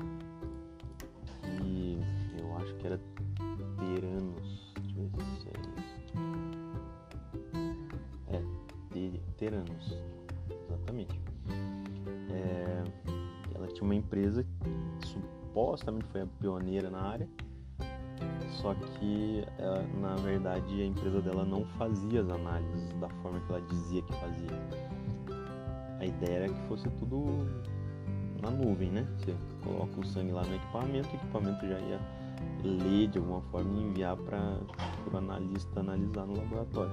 empresa 14.17 14.43
que 14.43 15.07
supostamente 15.07 16.07
foi 16.07 16.23
a 16.23 16.27
pioneira 16.41 16.91
na 16.91 17.01
área 17.01 17.29
só 18.51 18.75
que 18.75 19.45
ela, 19.59 19.83
na 20.01 20.17
verdade 20.17 20.81
a 20.81 20.87
empresa 20.87 21.21
dela 21.21 21.45
não 21.45 21.65
fazia 21.79 22.23
as 22.23 22.31
análises 22.31 22.93
da 22.95 23.09
forma 23.23 23.39
que 23.41 23.53
ela 23.53 23.61
dizia 23.61 24.03
que 24.03 24.13
fazia. 24.15 24.51
A 26.01 26.05
ideia 26.05 26.39
era 26.39 26.49
que 26.49 26.61
fosse 26.67 26.89
tudo 26.99 27.47
na 28.43 28.51
nuvem, 28.51 28.91
né? 28.91 29.07
Você 29.19 29.35
coloca 29.63 30.01
o 30.01 30.05
sangue 30.07 30.33
lá 30.33 30.43
no 30.43 30.55
equipamento, 30.55 31.09
o 31.09 31.17
equipamento 31.17 31.67
já 31.67 31.79
ia 31.79 32.01
ler 32.65 33.09
de 33.09 33.19
alguma 33.19 33.43
forma 33.43 33.71
e 33.79 33.83
enviar 33.83 34.17
para 34.17 34.59
o 35.13 35.17
analista 35.17 35.81
analisar 35.81 36.27
no 36.27 36.37
laboratório. 36.37 36.93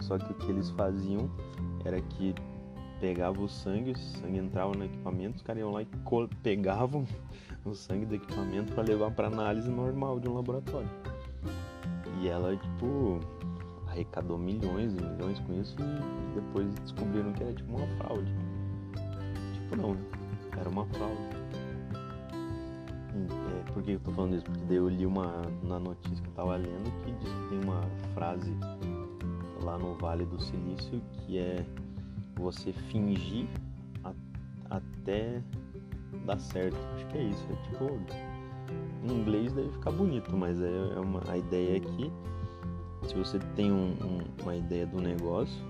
Só 0.00 0.18
que 0.18 0.32
o 0.32 0.34
que 0.34 0.50
eles 0.50 0.70
faziam 0.70 1.30
era 1.84 2.00
que 2.00 2.34
pegava 3.04 3.38
o 3.38 3.46
sangue, 3.46 3.90
o 3.90 3.98
sangue 3.98 4.38
entrava 4.38 4.72
no 4.74 4.82
equipamento, 4.82 5.36
os 5.36 5.42
caras 5.42 5.60
iam 5.60 5.70
lá 5.70 5.82
e 5.82 5.88
pegavam 6.42 7.06
o 7.62 7.74
sangue 7.74 8.06
do 8.06 8.14
equipamento 8.14 8.72
para 8.72 8.82
levar 8.82 9.10
para 9.10 9.26
análise 9.26 9.68
normal 9.68 10.18
de 10.18 10.26
um 10.26 10.32
laboratório. 10.32 10.88
E 12.22 12.28
ela, 12.28 12.56
tipo, 12.56 13.20
arrecadou 13.88 14.38
milhões 14.38 14.94
e 14.94 15.02
milhões 15.02 15.38
com 15.40 15.52
isso 15.60 15.76
e 15.78 16.34
depois 16.34 16.74
descobriram 16.76 17.30
que 17.34 17.42
era 17.42 17.52
tipo 17.52 17.76
uma 17.76 17.86
fraude. 17.98 18.34
Tipo, 19.52 19.76
não, 19.76 19.96
era 20.58 20.70
uma 20.70 20.86
fraude. 20.86 21.44
É, 23.12 23.70
por 23.70 23.82
que 23.82 23.92
eu 23.92 24.00
tô 24.00 24.12
falando 24.12 24.36
isso? 24.36 24.44
Porque 24.46 24.64
daí 24.64 24.78
eu 24.78 24.88
li 24.88 25.04
uma 25.04 25.42
na 25.62 25.78
notícia 25.78 26.22
que 26.22 26.28
eu 26.30 26.32
tava 26.32 26.56
lendo 26.56 26.90
que 27.04 27.12
diz 27.12 27.28
que 27.28 27.48
tem 27.50 27.64
uma 27.64 27.82
frase 28.14 28.50
lá 29.62 29.76
no 29.76 29.94
Vale 29.96 30.24
do 30.24 30.40
Silício 30.40 31.02
que 31.26 31.36
é 31.38 31.64
você 32.36 32.72
fingir 32.72 33.46
a, 34.02 34.12
até 34.70 35.42
dar 36.24 36.38
certo. 36.38 36.76
Acho 36.94 37.06
que 37.08 37.18
é 37.18 37.22
isso. 37.24 37.46
É 37.50 37.56
tipo, 37.68 38.00
em 39.04 39.20
inglês 39.20 39.52
deve 39.52 39.70
ficar 39.70 39.90
bonito, 39.90 40.36
mas 40.36 40.60
é, 40.60 40.68
é 40.96 41.00
uma, 41.00 41.22
a 41.28 41.36
ideia 41.36 41.76
é 41.76 41.80
que 41.80 42.12
se 43.06 43.14
você 43.14 43.38
tem 43.54 43.70
um, 43.70 43.92
um, 44.02 44.42
uma 44.42 44.56
ideia 44.56 44.86
do 44.86 45.00
negócio, 45.00 45.62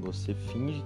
você 0.00 0.34
finge 0.34 0.82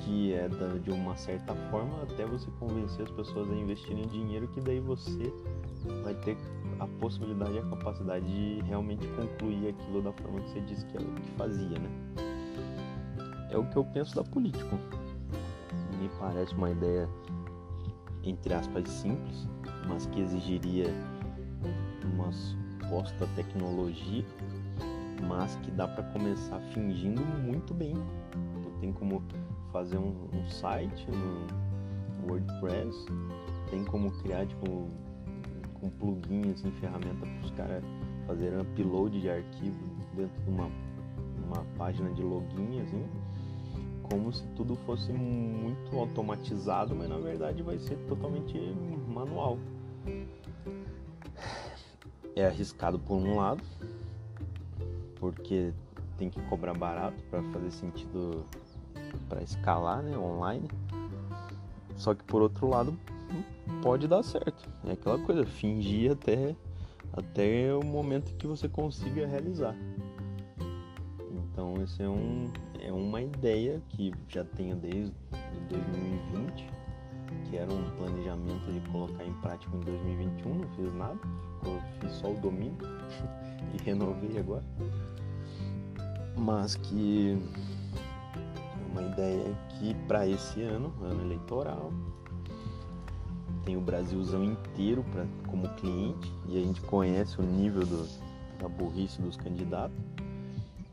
que 0.00 0.32
é 0.32 0.48
da, 0.48 0.78
de 0.78 0.90
uma 0.90 1.16
certa 1.16 1.54
forma 1.70 2.02
até 2.02 2.26
você 2.26 2.50
convencer 2.58 3.04
as 3.04 3.10
pessoas 3.12 3.48
a 3.50 3.54
investirem 3.54 4.06
dinheiro 4.08 4.48
que 4.48 4.60
daí 4.60 4.80
você 4.80 5.32
vai 6.02 6.14
ter 6.14 6.36
a 6.80 6.86
possibilidade 7.00 7.54
e 7.54 7.58
a 7.58 7.62
capacidade 7.62 8.26
de 8.26 8.60
realmente 8.66 9.06
concluir 9.08 9.68
aquilo 9.68 10.02
da 10.02 10.12
forma 10.12 10.40
que 10.40 10.50
você 10.50 10.60
disse 10.62 10.84
que, 10.86 10.98
que 10.98 11.30
fazia, 11.36 11.78
né? 11.78 12.31
É 13.52 13.58
o 13.58 13.64
que 13.64 13.76
eu 13.76 13.84
penso 13.84 14.16
da 14.16 14.24
política 14.24 14.78
me 16.02 16.08
parece 16.18 16.52
uma 16.54 16.70
ideia, 16.70 17.08
entre 18.24 18.52
aspas, 18.54 18.88
simples, 18.88 19.48
mas 19.88 20.06
que 20.06 20.20
exigiria 20.20 20.86
uma 22.12 22.32
suposta 22.32 23.28
tecnologia, 23.36 24.24
mas 25.28 25.54
que 25.56 25.70
dá 25.70 25.86
para 25.86 26.02
começar 26.04 26.58
fingindo 26.72 27.22
muito 27.42 27.72
bem. 27.72 27.92
Então, 27.92 28.72
tem 28.80 28.92
como 28.92 29.22
fazer 29.72 29.98
um, 29.98 30.28
um 30.32 30.48
site 30.48 31.06
no 31.10 32.26
WordPress, 32.28 33.06
tem 33.70 33.84
como 33.84 34.10
criar 34.22 34.46
tipo 34.46 34.88
com 35.74 35.90
plugin, 35.90 36.50
assim, 36.50 36.70
ferramenta 36.72 37.26
para 37.26 37.44
os 37.44 37.50
caras 37.52 37.84
fazerem 38.26 38.60
upload 38.60 39.20
de 39.20 39.28
arquivo 39.28 39.78
dentro 40.14 40.42
de 40.42 40.50
uma, 40.50 40.70
uma 41.46 41.64
página 41.76 42.10
de 42.10 42.22
login, 42.22 42.80
assim 42.80 43.04
como 44.02 44.32
se 44.32 44.46
tudo 44.56 44.76
fosse 44.86 45.12
muito 45.12 45.98
automatizado, 45.98 46.94
mas 46.94 47.08
na 47.08 47.18
verdade 47.18 47.62
vai 47.62 47.78
ser 47.78 47.96
totalmente 48.08 48.58
manual. 49.08 49.58
É 52.34 52.46
arriscado 52.46 52.98
por 52.98 53.16
um 53.16 53.36
lado, 53.36 53.62
porque 55.16 55.72
tem 56.16 56.30
que 56.30 56.40
cobrar 56.42 56.74
barato 56.74 57.22
para 57.30 57.42
fazer 57.44 57.70
sentido 57.70 58.44
para 59.28 59.42
escalar, 59.42 60.02
né, 60.02 60.16
online. 60.16 60.68
Só 61.96 62.14
que 62.14 62.24
por 62.24 62.42
outro 62.42 62.68
lado 62.68 62.98
pode 63.82 64.08
dar 64.08 64.22
certo. 64.22 64.68
É 64.84 64.92
aquela 64.92 65.18
coisa, 65.18 65.44
fingir 65.44 66.12
até 66.12 66.56
até 67.12 67.74
o 67.74 67.84
momento 67.84 68.34
que 68.36 68.46
você 68.46 68.68
consiga 68.68 69.26
realizar. 69.26 69.76
Então 71.30 71.74
esse 71.82 72.02
é 72.02 72.08
um 72.08 72.50
é 72.82 72.92
uma 72.92 73.22
ideia 73.22 73.80
que 73.90 74.12
já 74.28 74.44
tenho 74.44 74.74
desde 74.76 75.14
2020, 75.68 76.66
que 77.44 77.56
era 77.56 77.72
um 77.72 77.90
planejamento 77.96 78.72
de 78.72 78.80
colocar 78.90 79.24
em 79.24 79.32
prática 79.34 79.74
em 79.76 79.80
2021, 79.80 80.54
não 80.54 80.68
fiz 80.70 80.94
nada, 80.94 81.18
fiz 82.00 82.12
só 82.12 82.32
o 82.32 82.40
domínio 82.40 82.76
e 83.72 83.82
renovei 83.84 84.36
agora. 84.36 84.64
Mas 86.36 86.74
que 86.74 87.38
é 88.36 88.90
uma 88.90 89.02
ideia 89.02 89.56
que 89.68 89.94
para 90.08 90.26
esse 90.26 90.60
ano, 90.62 90.92
ano 91.02 91.22
eleitoral, 91.22 91.92
tem 93.64 93.76
o 93.76 93.80
Brasilzão 93.80 94.42
inteiro 94.42 95.04
pra, 95.12 95.24
como 95.46 95.68
cliente 95.76 96.32
e 96.48 96.58
a 96.58 96.60
gente 96.60 96.80
conhece 96.80 97.40
o 97.40 97.44
nível 97.44 97.86
do, 97.86 98.08
da 98.58 98.68
burrice 98.68 99.22
dos 99.22 99.36
candidatos. 99.36 99.96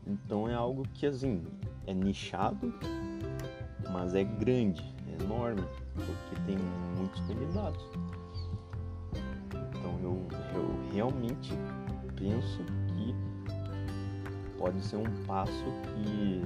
Então 0.06 0.48
é 0.48 0.54
algo 0.54 0.84
que 0.94 1.06
assim 1.06 1.42
é 1.90 1.94
nichado, 1.94 2.72
mas 3.92 4.14
é 4.14 4.22
grande, 4.22 4.82
é 5.08 5.22
enorme, 5.22 5.62
porque 5.94 6.40
tem 6.46 6.56
muitos 6.96 7.20
candidatos. 7.22 7.84
Então 9.48 9.98
eu, 10.00 10.28
eu 10.54 10.92
realmente 10.92 11.52
penso 12.16 12.62
que 12.86 13.14
pode 14.56 14.80
ser 14.80 14.96
um 14.96 15.24
passo 15.26 15.64
que 15.84 16.42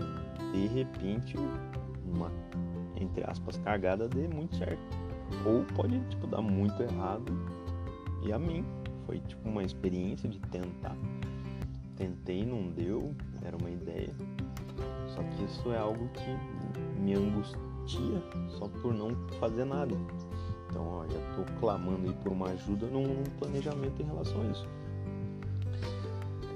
de 0.52 0.66
repente 0.68 1.37
uma 2.07 2.30
entre 2.96 3.28
aspas 3.28 3.59
cagada 3.59 4.09
dê 4.09 4.26
muito 4.26 4.57
certo. 4.57 4.80
Ou 5.44 5.64
pode 5.76 6.00
tipo 6.09 6.26
dar 6.26 6.40
muito 6.40 6.83
errado. 6.83 7.33
E 8.22 8.33
a 8.33 8.38
mim 8.38 8.64
foi 9.04 9.20
tipo 9.20 9.46
uma 9.48 9.62
experiência 9.62 10.28
de 10.28 10.38
tentar. 10.40 10.96
Tentei, 11.96 12.46
não 12.46 12.70
deu, 12.70 13.14
era 13.44 13.57
uma 13.57 13.70
ideia. 13.70 14.14
Só 15.14 15.22
que 15.22 15.44
isso 15.44 15.72
é 15.72 15.79
algo 15.79 16.09
que 16.09 17.00
me 17.00 17.14
angustia 17.14 18.22
só 18.59 18.68
por 18.68 18.92
não 18.92 19.11
fazer 19.38 19.64
nada. 19.64 19.94
Então, 20.68 20.87
ó, 20.87 21.07
já 21.07 21.18
estou 21.31 21.44
clamando 21.61 22.09
aí 22.09 22.14
por 22.22 22.33
uma 22.33 22.48
ajuda 22.48 22.87
num 22.87 23.22
planejamento 23.38 24.03
em 24.03 24.07
relação 24.07 24.40
a 24.40 24.44
isso. 24.46 24.68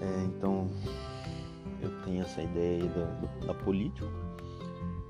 É, 0.00 0.24
então, 0.24 0.68
eu 1.80 1.90
tenho 2.02 2.22
essa 2.22 2.42
ideia 2.42 2.82
aí 2.82 2.88
da, 2.88 3.46
da 3.46 3.54
política. 3.54 4.08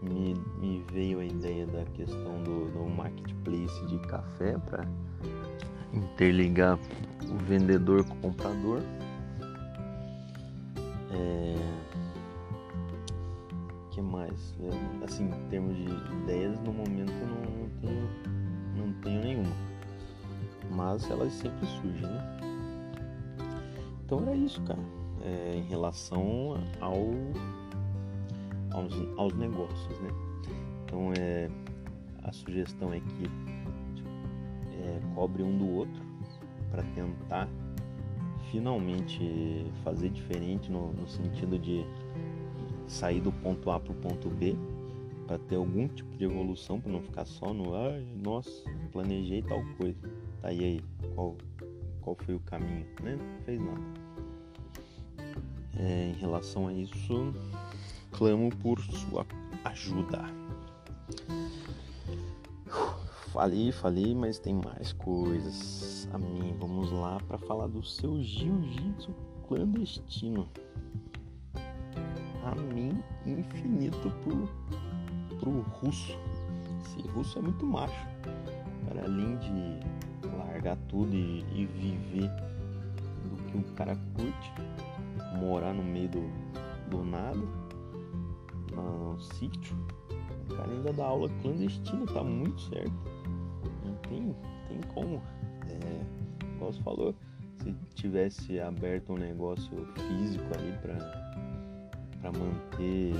Me, 0.03 0.35
me, 0.61 0.85
veio 0.93 1.21
a 1.21 1.25
ideia 1.25 1.67
da 1.67 1.85
questão 1.87 2.43
do, 2.45 2.71
do 2.71 2.85
marketplace 2.85 3.87
de 3.87 3.99
café 4.01 4.57
para 4.59 4.87
interligar 5.93 6.79
o 7.29 7.37
vendedor 7.45 8.05
com 8.05 8.15
o 8.15 8.21
comprador. 8.21 8.81
É, 11.11 11.57
que 13.99 14.03
mais? 14.03 14.55
Eu, 14.61 14.71
assim, 15.05 15.25
em 15.25 15.49
termos 15.49 15.77
de 15.77 15.83
ideias, 16.23 16.59
no 16.61 16.73
momento 16.73 17.13
não, 17.13 17.59
não, 17.59 17.69
tenho, 17.81 18.09
não 18.77 18.93
tenho 19.01 19.21
nenhuma. 19.23 19.57
Mas 20.71 21.11
elas 21.11 21.33
sempre 21.33 21.67
surgem, 21.67 22.07
né? 22.07 22.39
Então 24.05 24.21
era 24.23 24.37
isso, 24.37 24.63
cara. 24.63 24.79
É, 25.25 25.57
em 25.57 25.63
relação 25.63 26.59
ao, 26.81 27.11
aos, 28.71 28.95
aos 29.17 29.35
negócios, 29.35 30.01
né? 30.01 30.11
Então 30.85 31.13
é, 31.19 31.51
a 32.23 32.33
sugestão 32.33 32.93
é 32.93 33.01
que 33.01 33.25
é, 34.81 35.01
cobre 35.15 35.43
um 35.43 35.59
do 35.59 35.69
outro 35.69 36.03
para 36.71 36.85
tentar 36.95 37.49
finalmente 38.53 39.67
fazer 39.83 40.09
diferente 40.11 40.71
no, 40.71 40.93
no 40.93 41.09
sentido 41.09 41.59
de 41.59 41.85
sair 42.89 43.21
do 43.21 43.31
ponto 43.31 43.71
A 43.71 43.79
para 43.79 43.93
o 43.93 43.95
ponto 43.95 44.29
B 44.29 44.57
para 45.29 45.39
ter 45.39 45.57
algum 45.57 45.87
tipo 45.87 46.17
de 46.17 46.25
evolução, 46.25 46.81
para 46.81 46.91
não 46.91 47.03
ficar 47.03 47.27
só 47.27 47.53
no 47.53 47.75
ah, 47.75 48.01
nossa, 48.17 48.51
planejei 48.91 49.43
tal 49.43 49.63
coisa. 49.77 49.99
Tá 50.41 50.51
e 50.51 50.65
aí, 50.65 50.81
qual, 51.15 51.37
qual 52.01 52.17
foi 52.17 52.35
o 52.35 52.41
caminho? 52.41 52.87
Né? 53.03 53.17
Não 53.17 53.45
fez 53.45 53.61
nada. 53.61 53.81
É, 55.79 56.09
em 56.09 56.19
relação 56.19 56.67
a 56.67 56.73
isso, 56.73 57.35
clamo 58.11 58.49
por 58.57 58.81
sua 58.81 59.27
ajuda. 59.65 60.25
Falei, 63.31 63.71
falei, 63.71 64.15
mas 64.15 64.39
tem 64.39 64.55
mais 64.55 64.95
coisas. 64.95 66.09
A 66.11 66.19
mim, 66.19 66.57
vamos 66.59 66.91
lá 66.91 67.21
para 67.29 67.37
falar 67.37 67.67
do 67.67 67.85
seu 67.85 68.21
jiu-jitsu 68.23 69.15
clandestino. 69.47 70.49
Mim, 72.59 73.03
infinito 73.27 74.11
por 74.23 74.49
pro 75.39 75.61
russo. 75.61 76.19
Esse 76.83 77.07
russo 77.09 77.39
é 77.39 77.43
muito 77.43 77.67
macho. 77.67 78.07
Cara, 78.87 79.05
além 79.05 79.37
de 79.37 80.29
largar 80.37 80.77
tudo 80.89 81.15
e, 81.15 81.45
e 81.53 81.67
viver 81.67 82.31
do 83.25 83.43
que 83.45 83.59
o 83.59 83.75
cara 83.75 83.97
curte, 84.15 84.53
morar 85.39 85.73
no 85.73 85.83
meio 85.83 86.09
do, 86.09 86.31
do 86.91 87.05
nada, 87.05 87.39
no, 88.75 89.13
no 89.13 89.21
sítio, 89.21 89.77
o 90.51 90.55
cara 90.55 90.71
ainda 90.71 90.93
dá 90.93 91.05
aula 91.05 91.29
clandestina, 91.43 92.07
tá 92.07 92.23
muito 92.23 92.61
certo. 92.63 92.93
Não 93.85 93.95
tem, 94.09 94.35
tem 94.69 94.81
como. 94.95 95.23
É, 95.69 96.55
igual 96.55 96.73
você 96.73 96.83
falou, 96.83 97.15
se 97.57 97.75
tivesse 97.95 98.61
aberto 98.61 99.13
um 99.13 99.19
negócio 99.19 99.87
físico 99.95 100.47
ali 100.57 100.73
para 102.21 102.33
manter 102.33 103.15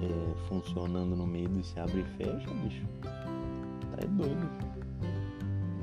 é, 0.00 0.48
funcionando 0.48 1.16
no 1.16 1.26
meio 1.26 1.48
desse 1.48 1.78
abre 1.78 2.00
e 2.00 2.04
fecha, 2.16 2.50
bicho, 2.62 2.84
tá 3.02 3.98
é 4.02 4.06
doido. 4.06 4.50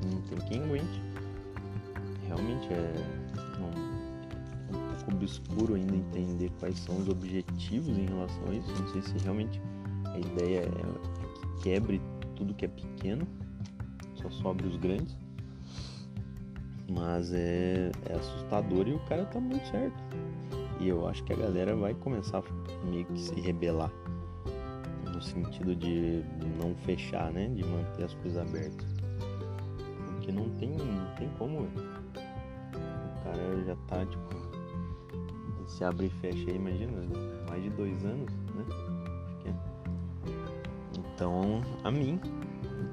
Não 0.04 0.20
tem 0.22 0.38
quem 0.48 0.62
aguente. 0.64 1.02
Realmente 2.26 2.68
é 2.72 2.94
um, 3.60 4.76
um 4.76 4.96
pouco 4.96 5.12
obscuro 5.12 5.74
ainda 5.74 5.96
entender 5.96 6.50
quais 6.60 6.78
são 6.78 6.98
os 6.98 7.08
objetivos 7.08 7.96
em 7.96 8.06
relação 8.06 8.44
a 8.48 8.54
isso. 8.54 8.68
Não 8.80 8.88
sei 8.88 9.02
se 9.02 9.18
realmente 9.24 9.60
a 10.06 10.18
ideia 10.18 10.60
é, 10.60 10.64
é 10.64 11.56
que 11.56 11.62
quebre 11.62 12.00
tudo 12.36 12.54
que 12.54 12.64
é 12.64 12.68
pequeno, 12.68 13.26
só 14.14 14.30
sobre 14.30 14.66
os 14.66 14.76
grandes. 14.76 15.16
Mas 16.88 17.32
é, 17.32 17.90
é 18.06 18.14
assustador 18.14 18.86
e 18.86 18.94
o 18.94 18.98
cara 19.06 19.24
tá 19.26 19.40
muito 19.40 19.66
certo. 19.68 19.96
E 20.80 20.88
eu 20.88 21.06
acho 21.06 21.22
que 21.24 21.32
a 21.32 21.36
galera 21.36 21.74
vai 21.76 21.94
começar 21.94 22.38
a 22.38 22.86
meio 22.86 23.04
que 23.06 23.18
se 23.18 23.40
rebelar 23.40 23.90
no 25.12 25.22
sentido 25.22 25.74
de 25.74 26.24
não 26.60 26.74
fechar, 26.84 27.32
né? 27.32 27.48
De 27.48 27.64
manter 27.64 28.04
as 28.04 28.14
coisas 28.14 28.38
abertas. 28.38 28.86
Porque 30.06 30.32
não 30.32 30.48
tem, 30.50 30.70
não 30.70 31.14
tem 31.16 31.28
como. 31.38 31.60
O 31.60 33.24
cara 33.24 33.64
já 33.64 33.76
tá, 33.88 34.04
tipo, 34.04 34.34
se 35.66 35.84
abre 35.84 36.06
e 36.06 36.10
fecha 36.20 36.50
aí, 36.50 36.56
imagina, 36.56 36.92
mais 37.48 37.62
de 37.62 37.70
dois 37.70 38.04
anos, 38.04 38.32
né? 38.54 38.64
Então, 41.14 41.62
a 41.84 41.90
mim. 41.90 42.20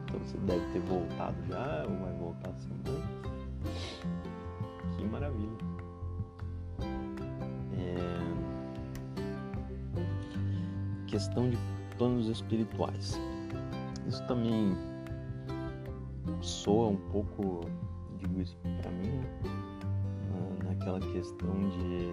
Então 0.05 0.19
você 0.19 0.37
deve 0.39 0.65
ter 0.71 0.79
voltado 0.81 1.35
já, 1.47 1.85
ou 1.89 1.97
vai 1.97 2.13
voltar 2.13 2.53
semana. 2.59 3.01
Que 4.95 5.03
maravilha. 5.05 5.70
Questão 11.21 11.51
de 11.51 11.57
planos 11.99 12.27
espirituais. 12.27 13.13
Isso 14.07 14.25
também 14.25 14.75
soa 16.41 16.87
um 16.87 16.97
pouco, 17.11 17.61
digo 18.17 18.41
isso 18.41 18.57
para 18.81 18.89
mim, 18.89 19.21
naquela 20.63 20.99
questão 20.99 21.69
de 21.69 22.09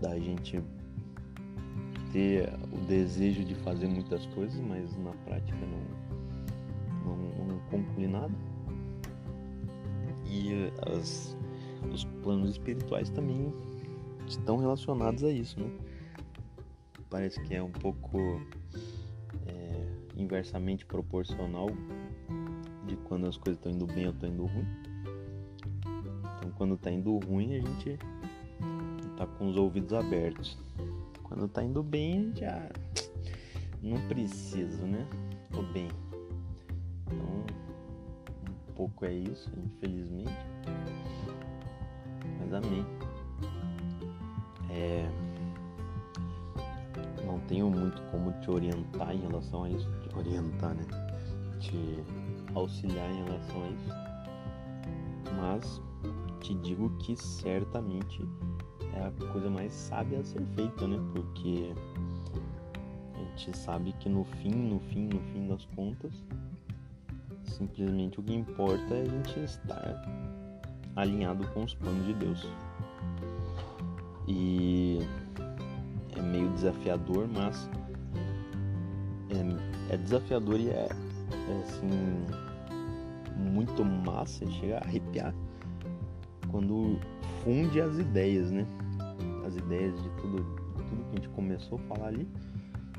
da 0.00 0.16
gente 0.16 0.62
ter 2.12 2.52
o 2.72 2.78
desejo 2.86 3.44
de 3.44 3.56
fazer 3.56 3.88
muitas 3.88 4.26
coisas, 4.26 4.60
mas 4.60 4.96
na 4.98 5.10
prática 5.24 5.58
não, 5.66 7.16
não, 7.16 7.46
não 7.46 7.58
conclui 7.68 8.06
nada. 8.06 8.32
E 10.30 10.70
as, 10.88 11.36
os 11.92 12.04
planos 12.22 12.50
espirituais 12.50 13.10
também 13.10 13.52
estão 14.28 14.56
relacionados 14.56 15.24
a 15.24 15.32
isso, 15.32 15.58
né? 15.58 15.68
Parece 17.12 17.38
que 17.42 17.54
é 17.54 17.62
um 17.62 17.70
pouco 17.70 18.40
é, 19.46 19.86
inversamente 20.16 20.86
proporcional 20.86 21.68
de 22.86 22.96
quando 23.04 23.26
as 23.26 23.36
coisas 23.36 23.58
estão 23.58 23.70
indo 23.70 23.86
bem 23.86 24.06
ou 24.06 24.12
estão 24.12 24.30
indo 24.30 24.46
ruim. 24.46 24.66
Então, 26.38 26.50
quando 26.56 26.74
está 26.74 26.90
indo 26.90 27.18
ruim, 27.18 27.54
a 27.54 27.60
gente 27.60 27.98
está 29.10 29.26
com 29.26 29.50
os 29.50 29.56
ouvidos 29.56 29.92
abertos. 29.92 30.56
Quando 31.22 31.44
está 31.44 31.62
indo 31.62 31.82
bem, 31.82 32.12
a 32.12 32.22
gente 32.22 32.40
já 32.40 32.56
ah, 32.56 32.96
não 33.82 34.08
preciso, 34.08 34.82
né? 34.86 35.06
Tô 35.52 35.62
bem. 35.62 35.88
Então, 37.06 37.44
um 38.48 38.72
pouco 38.74 39.04
é 39.04 39.12
isso, 39.12 39.50
infelizmente. 39.58 40.32
Mas 42.40 42.54
amém. 42.54 42.86
É 44.70 45.21
tenho 47.52 47.70
muito 47.70 48.00
como 48.10 48.32
te 48.40 48.50
orientar 48.50 49.14
em 49.14 49.20
relação 49.20 49.64
a 49.64 49.68
isso, 49.68 49.86
te 50.00 50.16
orientar, 50.16 50.74
né? 50.74 50.86
Te 51.60 52.02
auxiliar 52.54 53.10
em 53.10 53.24
relação 53.24 53.62
a 53.62 53.68
isso. 53.68 53.92
Mas 55.36 55.82
te 56.40 56.54
digo 56.54 56.88
que 56.96 57.14
certamente 57.14 58.26
é 58.94 59.06
a 59.06 59.32
coisa 59.32 59.50
mais 59.50 59.70
sábia 59.74 60.20
a 60.20 60.24
ser 60.24 60.40
feita, 60.56 60.88
né? 60.88 60.98
Porque 61.12 61.74
a 63.14 63.18
gente 63.18 63.54
sabe 63.54 63.92
que 64.00 64.08
no 64.08 64.24
fim, 64.24 64.54
no 64.54 64.80
fim, 64.80 65.08
no 65.08 65.20
fim 65.20 65.46
das 65.46 65.66
contas, 65.76 66.24
simplesmente 67.44 68.18
o 68.18 68.22
que 68.22 68.32
importa 68.32 68.94
é 68.94 69.02
a 69.02 69.04
gente 69.04 69.40
estar 69.40 70.02
alinhado 70.96 71.46
com 71.48 71.64
os 71.64 71.74
planos 71.74 72.06
de 72.06 72.14
Deus. 72.14 72.48
E 74.26 75.00
é 76.16 76.22
meio 76.22 76.48
desafiador, 76.50 77.28
mas 77.28 77.68
é, 79.30 79.94
é 79.94 79.96
desafiador 79.96 80.58
e 80.58 80.68
é, 80.68 80.88
é, 80.88 81.62
assim 81.62 81.90
muito 83.36 83.84
massa, 83.84 84.48
chega 84.50 84.78
a 84.78 84.84
arrepiar 84.84 85.34
quando 86.52 86.98
funde 87.42 87.80
as 87.80 87.98
ideias, 87.98 88.50
né? 88.50 88.66
As 89.46 89.56
ideias 89.56 90.00
de 90.00 90.08
tudo, 90.20 90.44
tudo 90.76 91.04
que 91.04 91.10
a 91.10 91.14
gente 91.16 91.28
começou 91.30 91.78
a 91.78 91.94
falar 91.94 92.08
ali, 92.08 92.28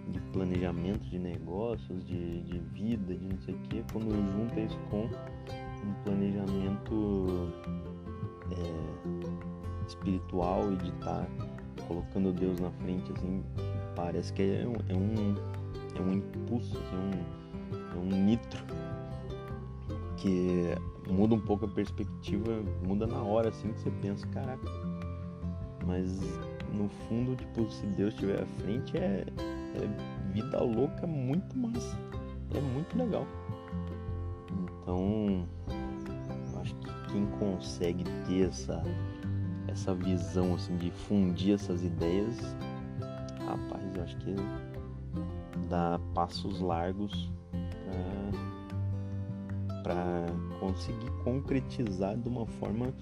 de 0.10 0.19
planejamento 0.34 1.08
de 1.08 1.19
negócios, 1.19 2.04
de, 2.06 2.41
de 2.41 2.60
vida, 2.73 3.15
de 3.15 3.26
não 3.26 3.39
sei 3.41 3.54
o 3.54 3.60
que, 3.60 3.86
quando 3.93 4.12
junta 4.12 4.60
isso 4.60 4.78
com 4.89 5.06
um 5.06 5.93
planejamento 6.04 7.54
é, 8.52 9.88
espiritual 9.88 10.73
e 10.73 10.76
de 10.78 10.89
estar 10.89 11.26
tá 11.26 11.52
colocando 11.87 12.31
Deus 12.33 12.59
na 12.59 12.71
frente, 12.71 13.11
assim, 13.11 13.43
parece 13.95 14.33
que 14.33 14.41
é 14.41 14.67
um, 14.67 14.75
é 14.89 14.95
um, 14.95 15.36
é 15.95 16.01
um 16.01 16.13
impulso, 16.13 16.77
assim, 16.77 16.95
um, 16.95 17.91
é 17.91 17.99
um 17.99 18.25
nitro 18.25 18.63
que 20.17 20.75
muda 21.09 21.36
um 21.36 21.39
pouco 21.39 21.65
a 21.65 21.67
perspectiva, 21.67 22.63
muda 22.86 23.05
na 23.05 23.21
hora, 23.21 23.49
assim, 23.49 23.71
que 23.73 23.79
você 23.81 23.91
pensa, 24.01 24.25
caraca, 24.27 24.65
mas 25.86 26.19
no 26.73 26.89
fundo, 27.07 27.36
tipo, 27.36 27.69
se 27.69 27.86
Deus 27.88 28.13
estiver 28.13 28.41
à 28.41 28.45
frente, 28.61 28.97
é, 28.97 29.25
é 29.75 30.34
vida 30.34 30.61
louca 30.61 31.05
muito 31.05 31.57
massa, 31.57 31.97
é 32.55 32.61
muito 32.61 32.97
legal. 32.97 33.27
Então, 34.81 35.47
acho 36.61 36.75
que 36.75 37.11
quem 37.11 37.25
consegue 37.39 38.03
ter 38.27 38.47
essa 38.47 38.81
essa 39.74 39.93
visão 39.93 40.53
assim 40.53 40.78
de 40.78 40.91
fundir 40.91 41.55
essas 41.55 41.84
ideias, 41.84 42.55
rapaz, 43.45 43.95
eu 43.95 44.03
acho 44.03 44.17
que 44.17 44.36
dá 45.67 45.99
passos 46.13 46.61
largos 46.61 47.32
para 49.84 50.26
conseguir 50.59 51.11
concretizar 51.24 52.15
de 52.15 52.30
uma 52.30 52.45
forma 52.45 52.93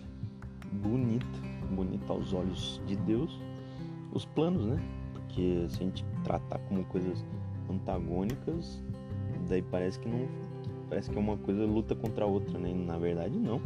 bonita, 0.72 1.26
bonita 1.69 2.11
aos 2.11 2.34
olhos 2.34 2.82
de 2.88 2.95
Deus, 2.95 3.39
os 4.11 4.26
planos, 4.26 4.65
né? 4.65 4.82
Porque 5.13 5.67
se 5.69 5.76
a 5.76 5.86
gente 5.86 6.03
tratar 6.24 6.57
como 6.67 6.84
coisas 6.86 7.24
antagônicas, 7.69 8.82
daí 9.47 9.61
parece 9.61 9.99
que 9.99 10.09
não 10.09 10.28
parece 10.89 11.09
que 11.09 11.17
é 11.17 11.19
uma 11.19 11.38
coisa 11.38 11.63
luta 11.65 11.95
contra 11.95 12.26
a 12.26 12.28
outra, 12.28 12.57
né? 12.57 12.74
Na 12.74 12.97
verdade 12.97 13.38
não. 13.38 13.61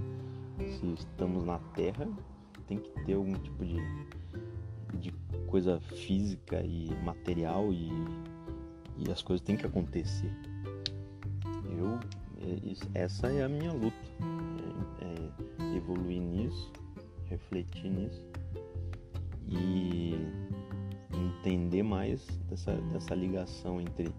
Se 0.59 0.85
estamos 0.93 1.43
na 1.45 1.57
Terra, 1.73 2.07
tem 2.67 2.79
que 2.79 2.89
ter 3.05 3.13
algum 3.13 3.33
tipo 3.33 3.65
de, 3.65 3.77
de 4.99 5.11
coisa 5.47 5.79
física 5.79 6.61
e 6.61 6.93
material 7.03 7.71
e, 7.71 7.89
e 8.97 9.11
as 9.11 9.21
coisas 9.21 9.45
têm 9.45 9.55
que 9.55 9.65
acontecer. 9.65 10.31
Eu, 11.77 11.99
é, 12.41 12.99
essa 12.99 13.27
é 13.27 13.43
a 13.43 13.49
minha 13.49 13.71
luta, 13.71 13.95
é, 15.01 15.63
é 15.63 15.77
evoluir 15.77 16.21
nisso, 16.21 16.71
refletir 17.29 17.89
nisso 17.89 18.23
e 19.47 20.15
entender 21.13 21.83
mais 21.83 22.25
dessa, 22.49 22.73
dessa 22.73 23.13
ligação 23.13 23.79
entre 23.79 24.11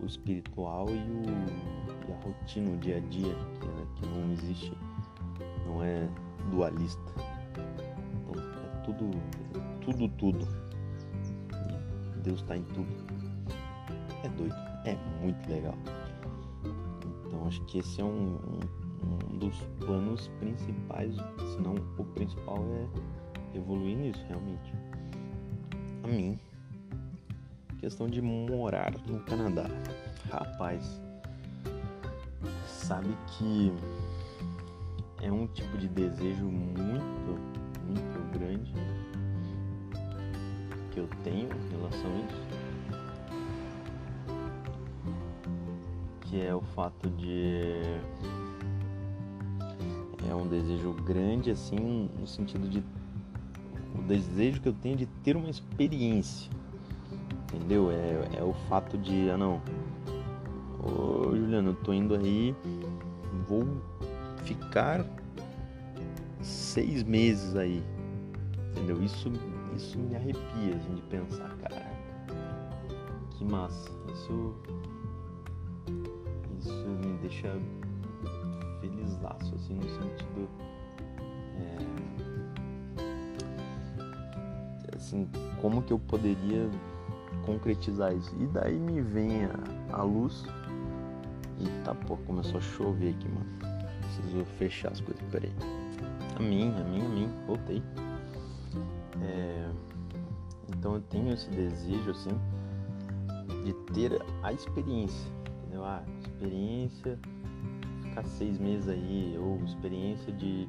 o 0.00 0.06
espiritual 0.06 0.86
e, 0.88 0.92
o, 0.92 2.08
e 2.08 2.12
a 2.12 2.16
rotina, 2.24 2.70
o 2.70 2.76
dia 2.76 2.98
a 2.98 3.00
dia, 3.00 3.34
que, 3.60 3.66
né, 3.66 3.86
que 3.96 4.06
não 4.06 4.32
existe, 4.32 4.72
não 5.66 5.82
é 5.82 6.08
dualista. 6.50 7.25
Tudo, 8.98 9.20
tudo, 9.80 10.08
tudo. 10.16 10.48
Deus 12.22 12.40
está 12.40 12.56
em 12.56 12.62
tudo. 12.64 12.88
É 14.24 14.28
doido, 14.30 14.54
é 14.84 14.96
muito 15.22 15.48
legal. 15.48 15.76
Então 17.26 17.46
acho 17.46 17.64
que 17.66 17.78
esse 17.78 18.00
é 18.00 18.04
um, 18.04 18.36
um, 18.36 19.34
um 19.34 19.38
dos 19.38 19.56
planos 19.78 20.28
principais, 20.40 21.14
se 21.14 21.60
não 21.60 21.74
o 21.98 22.04
principal 22.04 22.58
é 22.58 23.56
evoluir 23.56 23.96
nisso 23.96 24.24
realmente. 24.28 24.74
A 26.02 26.08
mim, 26.08 26.38
questão 27.78 28.08
de 28.08 28.20
morar 28.20 28.92
no 29.06 29.20
Canadá. 29.20 29.66
Rapaz, 30.30 31.00
sabe 32.66 33.16
que 33.28 33.72
é 35.22 35.30
um 35.30 35.46
tipo 35.48 35.78
de 35.78 35.88
desejo 35.88 36.44
muito 36.46 37.45
tenho 41.26 41.48
em 41.48 41.76
relação 41.76 42.10
a 42.12 42.18
isso. 42.20 42.46
Que 46.20 46.40
é 46.40 46.54
o 46.54 46.60
fato 46.60 47.10
de. 47.10 47.82
É 50.28 50.34
um 50.34 50.46
desejo 50.46 50.92
grande, 51.04 51.50
assim, 51.50 52.08
no 52.18 52.26
sentido 52.26 52.68
de. 52.68 52.82
O 53.94 54.02
desejo 54.02 54.60
que 54.60 54.68
eu 54.68 54.72
tenho 54.72 54.96
de 54.96 55.06
ter 55.06 55.36
uma 55.36 55.50
experiência. 55.50 56.50
Entendeu? 57.44 57.90
É, 57.90 58.38
é 58.38 58.42
o 58.42 58.54
fato 58.68 58.96
de. 58.96 59.30
Ah, 59.30 59.36
não. 59.36 59.60
Ô, 60.82 61.34
Juliano, 61.34 61.70
eu 61.70 61.74
tô 61.74 61.92
indo 61.92 62.14
aí. 62.14 62.54
Vou 63.48 63.66
ficar 64.44 65.04
seis 66.40 67.02
meses 67.02 67.56
aí. 67.56 67.82
Entendeu? 68.72 69.02
Isso, 69.02 69.30
isso 69.76 69.98
me 69.98 70.16
arrepia 70.16 70.74
de 70.74 71.02
pensar, 71.02 71.54
caraca. 71.58 71.96
Que 73.30 73.44
massa. 73.44 73.90
Isso. 74.12 74.54
Isso 76.58 76.88
me 76.88 77.18
deixa 77.18 77.52
feliz 78.80 79.20
laço, 79.20 79.54
assim, 79.54 79.74
no 79.74 79.88
sentido. 79.88 80.48
É, 84.88 84.96
assim, 84.96 85.28
como 85.60 85.82
que 85.82 85.92
eu 85.92 85.98
poderia 85.98 86.68
concretizar 87.44 88.14
isso? 88.14 88.34
E 88.40 88.46
daí 88.46 88.78
me 88.78 89.00
vem 89.00 89.44
a, 89.44 89.54
a 89.92 90.02
luz. 90.02 90.44
E 91.58 91.84
tá, 91.84 91.94
pô, 91.94 92.16
começou 92.18 92.58
a 92.58 92.60
chover 92.60 93.10
aqui, 93.10 93.28
mano 93.28 93.76
preciso 94.16 94.44
fechar 94.58 94.92
as 94.92 95.00
coisas. 95.00 95.22
Peraí. 95.30 95.52
A 96.36 96.42
mim, 96.42 96.74
a 96.78 96.84
mim, 96.84 97.04
a 97.04 97.08
mim. 97.08 97.28
Voltei. 97.46 97.82
Então 100.86 100.94
eu 100.94 101.02
tenho 101.02 101.32
esse 101.34 101.50
desejo, 101.50 102.12
assim, 102.12 102.30
de 103.64 103.72
ter 103.92 104.22
a 104.44 104.52
experiência. 104.52 105.28
Entendeu? 105.58 105.84
Ah, 105.84 106.00
experiência, 106.20 107.18
ficar 108.04 108.24
seis 108.24 108.56
meses 108.60 108.88
aí, 108.88 109.36
ou 109.36 109.60
experiência 109.64 110.32
de 110.32 110.68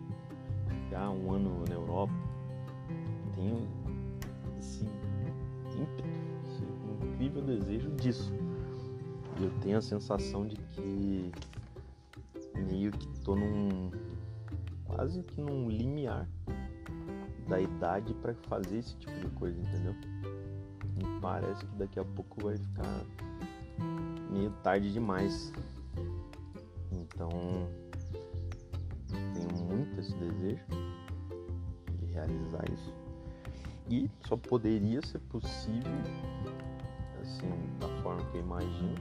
ficar 0.67 1.11
um 1.11 1.31
ano 1.31 1.63
na 1.69 1.75
Europa. 1.75 2.11
Tenho 3.35 3.67
esse 4.57 4.85
ímpeto, 5.75 6.09
esse 6.47 6.63
incrível 7.05 7.43
desejo 7.43 7.91
disso. 7.91 8.33
E 9.39 9.43
eu 9.43 9.51
tenho 9.61 9.77
a 9.77 9.81
sensação 9.81 10.47
de 10.47 10.55
que 10.55 11.31
meio 12.55 12.91
que 12.91 13.07
tô 13.19 13.35
num 13.35 13.91
quase 14.83 15.21
que 15.21 15.39
num 15.39 15.69
limiar 15.69 16.27
da 17.47 17.59
idade 17.59 18.13
para 18.15 18.33
fazer 18.47 18.77
esse 18.77 18.95
tipo 18.97 19.19
de 19.19 19.27
coisa, 19.35 19.59
entendeu? 19.59 19.95
Me 20.95 21.19
parece 21.21 21.65
que 21.65 21.75
daqui 21.75 21.99
a 21.99 22.05
pouco 22.05 22.43
vai 22.43 22.57
ficar 22.57 23.05
meio 24.29 24.51
tarde 24.63 24.91
demais. 24.91 25.51
Então, 26.91 27.29
tenho 29.33 29.63
muito 29.65 29.99
esse 29.99 30.13
desejo 30.15 30.65
de 31.99 32.05
realizar 32.13 32.63
isso. 32.71 32.93
E 33.89 34.09
só 34.27 34.35
poderia 34.35 35.01
ser 35.05 35.19
possível, 35.19 35.91
assim, 37.21 37.49
da 37.79 37.87
forma 38.01 38.21
que 38.31 38.37
eu 38.37 38.41
imagino, 38.41 38.95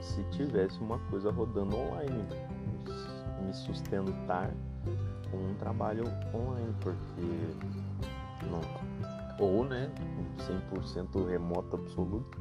se 0.00 0.22
tivesse 0.30 0.78
uma 0.80 0.98
coisa 1.10 1.30
rodando 1.30 1.76
online, 1.76 2.24
me 3.44 3.52
sustentar 3.52 4.52
um 5.36 5.54
trabalho 5.54 6.04
online, 6.34 6.74
porque 6.80 7.22
não, 8.48 8.60
ou 9.38 9.64
né, 9.64 9.90
100% 10.72 11.26
remoto 11.28 11.76
absoluto 11.76 12.40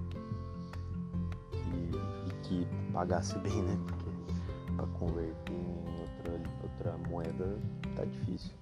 e, 1.54 2.30
e, 2.30 2.34
que 2.44 2.68
pagasse 2.92 3.38
bem, 3.39 3.62
né? 3.64 3.78
Porque 3.88 4.74
para 4.76 4.88
converter 4.88 5.54
em 5.54 6.02
outra, 6.02 6.52
outra 6.64 7.10
moeda 7.10 7.58
tá 7.96 8.06
difícil. 8.06 8.54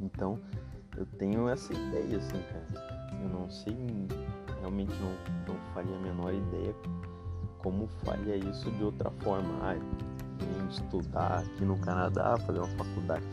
Então 0.00 0.38
eu 0.96 1.06
tenho 1.18 1.48
essa 1.48 1.72
ideia 1.72 2.18
assim, 2.18 2.42
cara. 2.42 2.94
Eu 3.22 3.28
não 3.28 3.50
sei, 3.50 3.76
realmente 4.60 4.92
não, 5.00 5.54
não 5.54 5.60
faria 5.72 5.96
a 5.96 6.00
menor 6.00 6.34
ideia 6.34 6.74
como 7.64 7.88
faria 8.04 8.36
isso 8.36 8.70
de 8.72 8.84
outra 8.84 9.10
forma. 9.22 9.48
Ah, 9.62 9.74
em 10.44 10.68
estudar 10.68 11.38
aqui 11.38 11.64
no 11.64 11.78
Canadá, 11.78 12.36
fazer 12.38 12.58
uma 12.58 12.68
faculdade. 12.68 13.24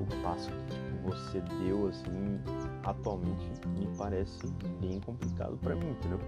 O 0.00 0.22
passo 0.22 0.50
que 0.50 0.74
tipo, 0.74 1.08
você 1.08 1.40
deu 1.62 1.88
assim, 1.88 2.40
atualmente 2.84 3.66
me 3.68 3.86
parece 3.96 4.46
bem 4.80 5.00
complicado 5.00 5.56
para 5.58 5.74
mim, 5.74 5.90
entendeu? 5.90 6.20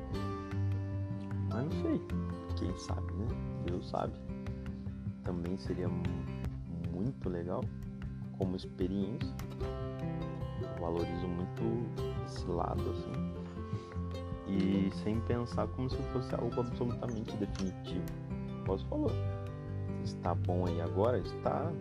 Mas 1.48 1.64
não 1.64 1.82
sei, 1.82 2.00
quem 2.56 2.76
sabe, 2.78 3.12
né? 3.12 3.26
Deus 3.66 3.88
sabe. 3.88 4.12
Também 5.24 5.56
seria 5.58 5.88
muito 6.92 7.28
legal 7.28 7.62
como 8.38 8.56
experiência. 8.56 9.34
Eu 10.60 10.80
valorizo 10.80 11.28
muito 11.28 11.62
esse 12.26 12.46
lado 12.46 12.82
assim 12.90 13.40
e 14.50 14.90
sem 15.02 15.20
pensar 15.20 15.66
como 15.68 15.88
se 15.88 15.96
fosse 16.12 16.34
algo 16.34 16.60
absolutamente 16.60 17.36
definitivo. 17.36 18.04
Posso 18.64 18.84
falar, 18.86 19.12
está 20.10 20.34
bom 20.34 20.66
aí 20.66 20.80
agora, 20.80 21.18
está. 21.18 21.72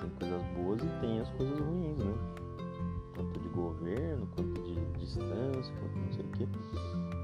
Tem 0.00 0.10
coisas 0.18 0.42
boas 0.56 0.80
e 0.82 1.00
tem 1.00 1.20
as 1.20 1.28
coisas 1.30 1.58
ruins, 1.58 1.98
né? 1.98 2.14
Quanto 3.14 3.40
de 3.40 3.48
governo, 3.48 4.26
quanto 4.34 4.62
de 4.62 4.74
distância, 4.98 5.74
quanto 5.80 5.98
não 5.98 6.12
sei 6.12 6.24
o 6.24 6.28
quê. 6.28 6.48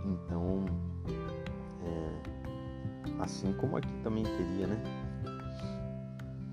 Então, 0.05 0.64
é, 1.84 3.22
assim 3.22 3.53
como 3.55 3.76
aqui 3.76 3.92
também 4.03 4.24
teria, 4.24 4.66
né? 4.66 4.82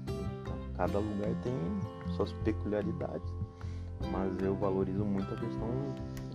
Então, 0.08 0.56
cada 0.78 1.00
lugar 1.00 1.34
tem 1.42 1.54
suas 2.16 2.32
peculiaridades, 2.44 3.34
mas 4.12 4.38
eu 4.42 4.56
valorizo 4.56 5.04
muito 5.04 5.34
a 5.34 5.38
questão 5.38 5.70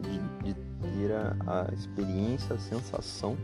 de, 0.02 0.18
de 0.44 0.54
ter 0.54 1.12
a, 1.12 1.68
a 1.68 1.74
experiência, 1.74 2.56
a 2.56 2.58
sensação 2.58 3.36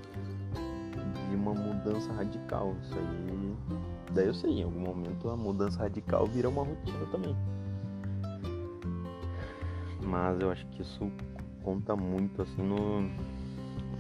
de 1.35 1.41
uma 1.41 1.53
mudança 1.53 2.12
radical. 2.12 2.74
Isso 2.82 2.95
aí, 2.95 3.57
daí 4.12 4.26
eu 4.26 4.35
sei, 4.35 4.61
em 4.61 4.62
algum 4.62 4.80
momento 4.80 5.28
a 5.28 5.37
mudança 5.37 5.80
radical 5.80 6.26
vira 6.26 6.49
uma 6.49 6.62
rotina 6.62 7.07
também. 7.11 7.37
Mas 10.03 10.41
eu 10.41 10.51
acho 10.51 10.66
que 10.68 10.82
isso 10.82 11.11
conta 11.62 11.97
muito 11.97 12.43
assim 12.43 12.62
no, 12.62 13.03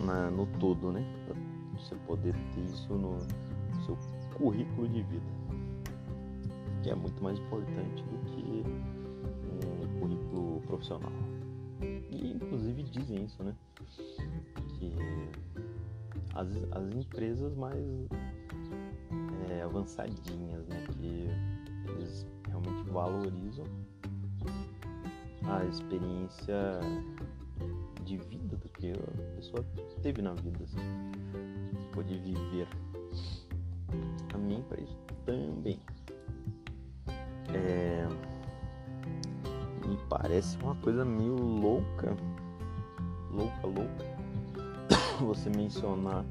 na, 0.04 0.30
no 0.30 0.46
todo, 0.58 0.92
né? 0.92 1.04
Pra 1.26 1.34
você 1.78 1.94
poder 2.06 2.34
ter 2.54 2.60
isso 2.60 2.94
no 2.94 3.18
seu 3.84 3.98
currículo 4.36 4.88
de 4.88 5.02
vida. 5.02 5.26
Que 6.82 6.90
é 6.90 6.94
muito 6.94 7.22
mais 7.22 7.38
importante 7.38 8.04
do 8.04 8.18
que 8.30 8.64
um 9.64 10.00
currículo 10.00 10.60
profissional. 10.66 11.12
E 12.10 12.32
inclusive 12.32 12.82
dizem 12.84 13.24
isso, 13.24 13.42
né? 13.42 13.54
Que 14.78 14.92
as, 16.34 16.48
as 16.72 16.94
empresas 16.94 17.54
mais 17.54 17.84
é, 19.48 19.62
avançadinhas, 19.62 20.66
né? 20.68 20.84
Que 20.92 21.28
eles 21.90 22.26
realmente 22.48 22.90
valorizam 22.90 23.64
a 25.46 25.64
experiência 25.64 26.80
de 28.04 28.16
vida 28.18 28.56
do 28.56 28.68
que 28.70 28.92
a 28.92 29.36
pessoa 29.36 29.64
teve 30.02 30.22
na 30.22 30.34
vida, 30.34 30.64
assim, 30.64 30.78
pode 31.92 32.18
viver. 32.18 32.68
A 34.32 34.62
para 34.68 34.82
isso 34.82 34.98
também. 35.24 35.78
É, 37.54 38.06
me 39.86 39.96
parece 40.08 40.56
uma 40.58 40.74
coisa 40.76 41.04
meio 41.04 41.36
louca, 41.36 42.16
louca, 43.30 43.66
louca, 43.66 44.13
você 45.20 45.50
mencionar 45.50 46.24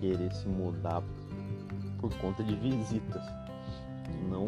querer 0.00 0.32
se 0.32 0.48
mudar 0.48 1.02
por 1.98 2.14
conta 2.18 2.42
de 2.42 2.54
visitas, 2.56 3.22
não 4.28 4.46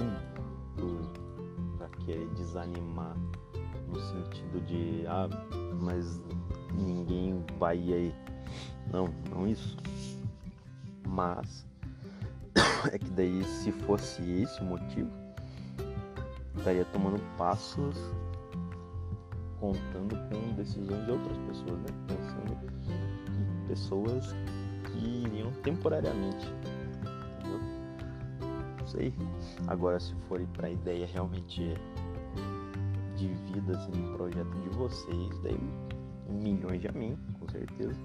para 1.79 1.89
querer 2.05 2.29
desanimar 2.35 3.17
no 3.89 4.01
sentido 4.01 4.61
de 4.67 5.05
ah, 5.07 5.29
mas 5.81 6.21
ninguém 6.75 7.45
vai 7.59 7.79
aí. 7.79 8.15
Não, 8.93 9.09
não 9.31 9.47
isso. 9.47 9.77
Mas 11.09 11.67
é 12.93 12.99
que 12.99 13.11
daí 13.11 13.43
se 13.45 13.73
fosse 13.73 14.23
esse 14.43 14.61
o 14.61 14.65
motivo, 14.65 15.11
estaria 16.57 16.85
tomando 16.87 17.21
passos 17.37 17.97
contando 19.61 20.17
com 20.29 20.55
decisões 20.55 21.05
de 21.07 21.11
outras 21.11 21.39
pessoas, 21.39 21.79
né? 21.81 21.87
Pensando 22.07 22.57
pessoas 23.67 24.35
que 24.85 24.99
iriam 24.99 25.53
temporariamente. 25.62 26.47
Entendeu? 27.39 27.61
Não 28.79 28.87
sei. 28.87 29.12
Agora 29.67 30.01
se 30.01 30.14
forem 30.29 30.47
para 30.47 30.69
a 30.69 30.71
ideia 30.71 31.07
realmente 31.07 31.75
de 33.17 33.29
vida, 33.53 33.77
assim, 33.77 34.12
projeto 34.17 34.51
de 34.61 34.69
vocês, 34.71 35.39
daí 35.43 35.59
milhões 36.29 36.81
de 36.81 36.93
mim, 36.93 37.19
com 37.39 37.49
certeza. 37.49 37.99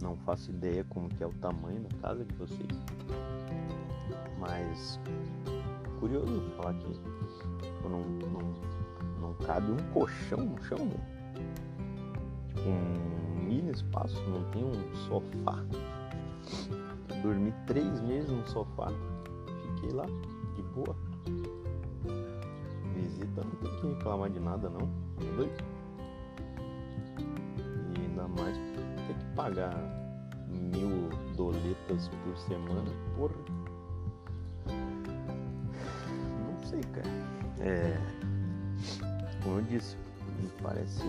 Não 0.00 0.16
faço 0.18 0.50
ideia 0.50 0.84
como 0.84 1.08
que 1.08 1.22
é 1.22 1.26
o 1.26 1.32
tamanho 1.34 1.80
da 1.82 1.98
casa 1.98 2.24
de 2.24 2.34
vocês. 2.34 2.68
Mas 4.38 4.98
curioso 6.00 6.50
falar 6.56 6.74
que 6.74 7.00
não, 7.88 8.00
não, 8.00 8.54
não 9.20 9.34
cabe 9.34 9.70
um 9.70 9.92
colchão 9.92 10.38
no 10.38 10.62
chão, 10.64 10.78
né? 10.78 11.11
Espaço, 13.72 14.20
não 14.28 14.42
tem 14.50 14.64
um 14.64 14.94
sofá. 15.08 15.64
dormi 17.22 17.52
três 17.66 18.00
meses 18.00 18.30
no 18.30 18.46
sofá. 18.48 18.88
Fiquei 19.74 19.90
lá, 19.90 20.06
de 20.56 20.62
boa 20.74 20.96
visita, 22.94 23.42
não 23.44 23.50
tem 23.56 23.70
que 23.80 23.86
reclamar 23.88 24.30
de 24.30 24.40
nada 24.40 24.68
não. 24.68 24.80
Tá 24.80 25.36
doido? 25.36 25.64
E 27.96 28.00
ainda 28.00 28.28
mais 28.28 28.56
ter 28.56 29.14
que 29.18 29.24
pagar 29.34 29.74
mil 30.48 31.08
doletas 31.36 32.08
por 32.08 32.36
semana, 32.36 32.90
porra. 33.16 33.34
Não 36.38 36.66
sei, 36.66 36.80
cara. 36.92 37.08
É. 37.60 37.96
Como 39.42 39.58
eu 39.58 39.62
disse, 39.62 39.96
me 40.40 40.48
parece 40.62 41.04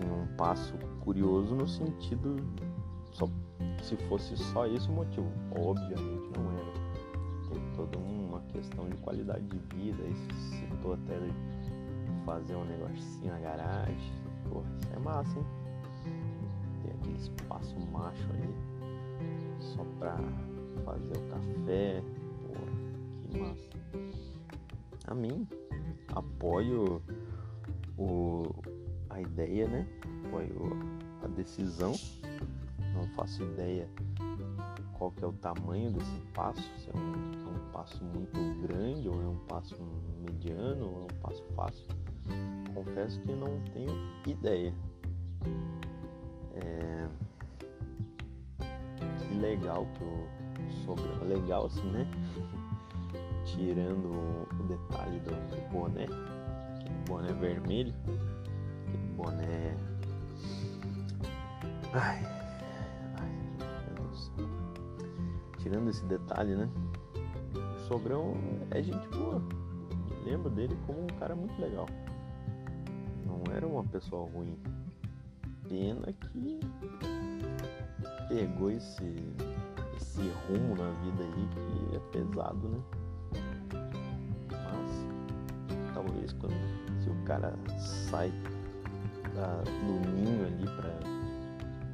assim 0.00 0.10
um 0.10 0.26
passo 0.36 0.74
curioso 1.00 1.54
no 1.54 1.68
sentido 1.68 2.36
só 3.12 3.28
se 3.82 3.96
fosse 4.08 4.36
só 4.36 4.66
esse 4.66 4.88
o 4.88 4.92
motivo. 4.92 5.30
Obviamente 5.58 6.30
não 6.38 6.52
era. 6.52 6.72
Tem 7.48 7.72
todo 7.74 7.98
um 7.98 8.40
questão 8.52 8.88
de 8.88 8.96
qualidade 8.98 9.44
de 9.46 9.58
vida, 9.76 10.02
aí 10.02 10.14
citou 10.58 10.94
até 10.94 11.18
fazer 12.24 12.56
um 12.56 12.64
negocinho 12.64 13.32
na 13.32 13.38
garagem. 13.38 14.12
Porra, 14.48 14.66
isso 14.78 14.88
é 14.94 14.98
massa, 14.98 15.38
hein? 15.38 15.46
Tem 16.82 16.92
aquele 16.92 17.18
espaço 17.18 17.76
macho 17.92 18.28
ali 18.32 18.54
só 19.60 19.84
pra 19.98 20.16
fazer 20.84 21.16
o 21.16 21.28
café. 21.28 22.02
Porra, 22.46 22.72
que 23.30 23.38
massa. 23.38 23.70
A 25.06 25.14
mim, 25.14 25.46
apoio 26.14 27.02
o, 27.96 28.46
ideia, 29.20 29.68
né? 29.68 29.86
Apoio 30.26 30.72
a 31.22 31.28
decisão. 31.28 31.94
Não 32.94 33.06
faço 33.14 33.42
ideia 33.42 33.88
qual 35.00 35.10
que 35.12 35.24
é 35.24 35.26
o 35.26 35.32
tamanho 35.32 35.90
desse 35.90 36.20
passo, 36.34 36.60
se 36.78 36.90
é 36.90 36.92
um, 36.94 37.48
é 37.48 37.50
um 37.50 37.72
passo 37.72 38.04
muito 38.04 38.38
grande 38.60 39.08
ou 39.08 39.14
é 39.14 39.26
um 39.26 39.38
passo 39.48 39.74
mediano 40.20 40.84
ou 40.84 41.00
é 41.00 41.04
um 41.04 41.20
passo 41.22 41.42
fácil. 41.56 41.86
Confesso 42.74 43.18
que 43.22 43.32
não 43.32 43.58
tenho 43.72 43.96
ideia. 44.26 44.74
É... 46.54 47.08
Que 49.26 49.34
legal 49.38 49.86
que 49.94 50.04
o 50.04 50.72
Sobral. 50.84 51.24
Legal 51.26 51.64
assim, 51.64 51.90
né? 51.90 52.06
Tirando 53.46 54.04
o 54.06 54.62
detalhe 54.68 55.18
do, 55.20 55.30
do 55.30 55.70
boné, 55.72 56.06
boné 57.08 57.32
vermelho, 57.32 57.94
boné. 59.22 59.76
Ai 61.92 62.40
tirando 65.70 65.88
esse 65.88 66.04
detalhe, 66.06 66.56
né? 66.56 66.68
O 67.54 67.88
Sogrão 67.88 68.34
é 68.72 68.82
gente 68.82 69.06
boa. 69.08 69.40
Lembro 70.24 70.50
dele 70.50 70.76
como 70.86 71.04
um 71.04 71.06
cara 71.18 71.36
muito 71.36 71.60
legal. 71.60 71.86
Não 73.24 73.54
era 73.54 73.66
uma 73.66 73.84
pessoa 73.84 74.28
ruim. 74.30 74.58
Pena 75.68 76.12
que 76.12 76.60
pegou 78.28 78.70
esse, 78.70 79.14
esse 79.96 80.22
rumo 80.48 80.74
na 80.76 80.90
vida 81.02 81.22
aí 81.22 81.48
que 81.48 81.96
é 81.96 82.00
pesado, 82.10 82.68
né? 82.68 82.80
Mas 84.50 85.94
talvez 85.94 86.32
quando 86.32 86.54
se 87.00 87.08
o 87.08 87.24
cara 87.24 87.54
sai 87.78 88.32
do 89.46 90.10
ninho 90.10 90.46
ali 90.46 90.66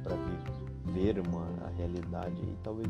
para 0.03 0.15
viver 0.85 1.19
uma 1.27 1.45
a 1.65 1.69
realidade 1.77 2.35
aí, 2.41 2.57
talvez 2.63 2.87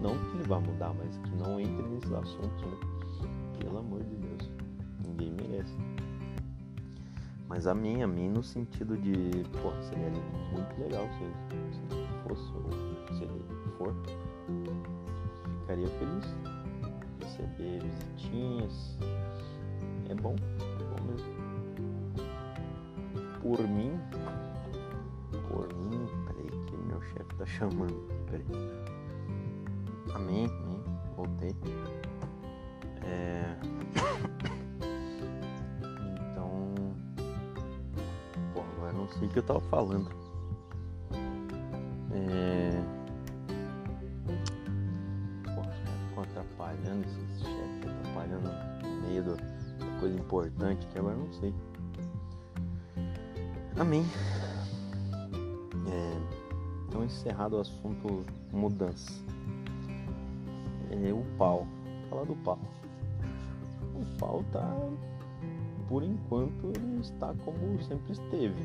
não 0.00 0.16
que 0.16 0.36
ele 0.36 0.48
vá 0.48 0.58
mudar, 0.58 0.94
mas 0.94 1.16
que 1.18 1.30
não 1.36 1.60
entre 1.60 1.86
nesses 1.88 2.12
assuntos, 2.12 2.62
né? 2.62 3.28
Pelo 3.60 3.78
amor 3.78 4.02
de 4.02 4.16
Deus. 4.16 4.50
Ninguém 5.06 5.32
merece. 5.32 5.76
Mas 7.48 7.66
a 7.66 7.74
mim, 7.74 8.02
a 8.02 8.06
mim 8.06 8.28
no 8.28 8.42
sentido 8.42 8.96
de, 8.96 9.44
pô, 9.60 9.70
seria 9.82 10.08
muito 10.52 10.80
legal 10.80 11.06
se, 11.18 11.76
se 11.76 12.28
fosse 12.28 12.52
ou 12.54 13.16
se 13.16 13.24
ele 13.24 13.44
for. 13.76 13.94
Ficaria 15.60 15.88
feliz. 15.88 16.34
Receber 17.20 17.82
visitinhas. 17.82 18.96
É 20.08 20.14
bom. 20.14 20.36
Por 23.42 23.66
mim, 23.66 23.98
por 25.48 25.72
mim, 25.74 26.06
peraí 26.26 26.50
que 26.66 26.76
meu 26.76 27.00
chefe 27.00 27.34
tá 27.38 27.46
chamando. 27.46 28.06
Peraí. 28.26 28.44
Amém, 30.14 30.46
amém. 30.46 30.84
Voltei. 31.16 31.54
É... 33.02 33.56
Então. 36.32 36.74
Pô, 38.54 38.60
agora 38.76 38.92
não 38.92 39.08
sei 39.08 39.26
o 39.26 39.30
que 39.30 39.38
eu 39.38 39.42
tava 39.42 39.60
falando. 39.60 40.10
É. 42.12 42.70
Pô, 45.54 45.62
ficam 45.62 46.22
atrapalhando 46.22 47.06
esses 47.06 47.40
chefes, 47.40 47.90
atrapalhando 48.00 48.50
no 48.82 49.08
meio 49.08 49.22
da 49.24 49.36
coisa 49.98 50.18
importante 50.18 50.86
que 50.86 50.98
agora 50.98 51.16
não 51.16 51.32
sei. 51.32 51.54
Amém. 53.90 54.06
É... 55.90 56.86
Então 56.86 57.04
encerrado 57.04 57.56
o 57.56 57.60
assunto 57.60 58.24
mudança 58.52 59.10
é 60.92 61.12
o 61.12 61.24
pau. 61.36 61.66
Vou 61.84 62.08
falar 62.08 62.24
do 62.24 62.36
pau. 62.36 62.60
O 63.96 64.16
pau 64.16 64.44
tá, 64.52 64.76
por 65.88 66.04
enquanto, 66.04 66.66
ele 66.66 67.00
está 67.00 67.34
como 67.44 67.82
sempre 67.82 68.12
esteve. 68.12 68.62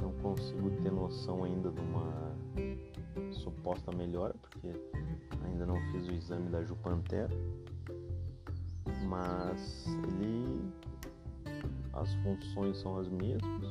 Não 0.00 0.10
consigo 0.22 0.70
ter 0.82 0.90
noção 0.90 1.44
ainda 1.44 1.70
de 1.70 1.80
uma 1.80 2.34
suposta 3.30 3.94
melhora, 3.94 4.34
porque 4.40 4.72
ainda 5.44 5.66
não 5.66 5.76
fiz 5.92 6.08
o 6.08 6.14
exame 6.14 6.48
da 6.48 6.64
Jupantera. 6.64 7.28
Mas 9.06 9.86
ele. 9.86 10.85
As 11.96 12.12
funções 12.16 12.76
são 12.78 12.98
as 12.98 13.08
mesmas. 13.08 13.64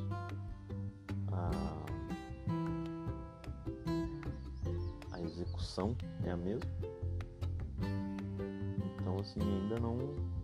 A 5.12 5.20
execução 5.20 5.96
é 6.24 6.30
a 6.30 6.36
mesma. 6.36 6.70
Então 9.00 9.16
assim, 9.20 9.40
ainda 9.40 9.78
não, 9.80 9.96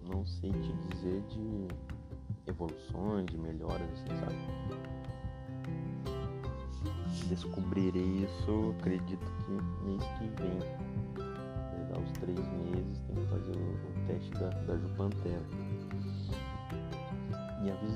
não 0.08 0.24
sei 0.24 0.50
te 0.52 0.72
dizer 0.88 1.22
de 1.28 1.68
evoluções, 2.46 3.26
de 3.26 3.38
melhoras, 3.38 3.88
assim, 3.92 4.06
sabe? 4.20 4.36
Descobrirei 7.28 8.24
isso, 8.24 8.74
acredito 8.78 9.26
que 9.44 9.50
mês 9.84 10.02
que 10.18 10.26
vem. 10.40 10.92
Uns 12.00 12.12
três 12.12 12.38
meses, 12.38 12.98
tem 13.06 13.16
que 13.16 13.26
fazer 13.26 13.52
o, 13.56 13.60
o 13.60 14.06
teste 14.06 14.30
da, 14.32 14.48
da 14.48 14.78
Jupantera. 14.78 15.42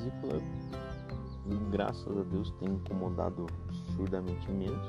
Vesícula, 0.07 0.41
graças 1.73 2.17
a 2.17 2.23
Deus, 2.23 2.53
tem 2.61 2.69
incomodado 2.69 3.47
absurdamente 3.69 4.51
menos. 4.53 4.87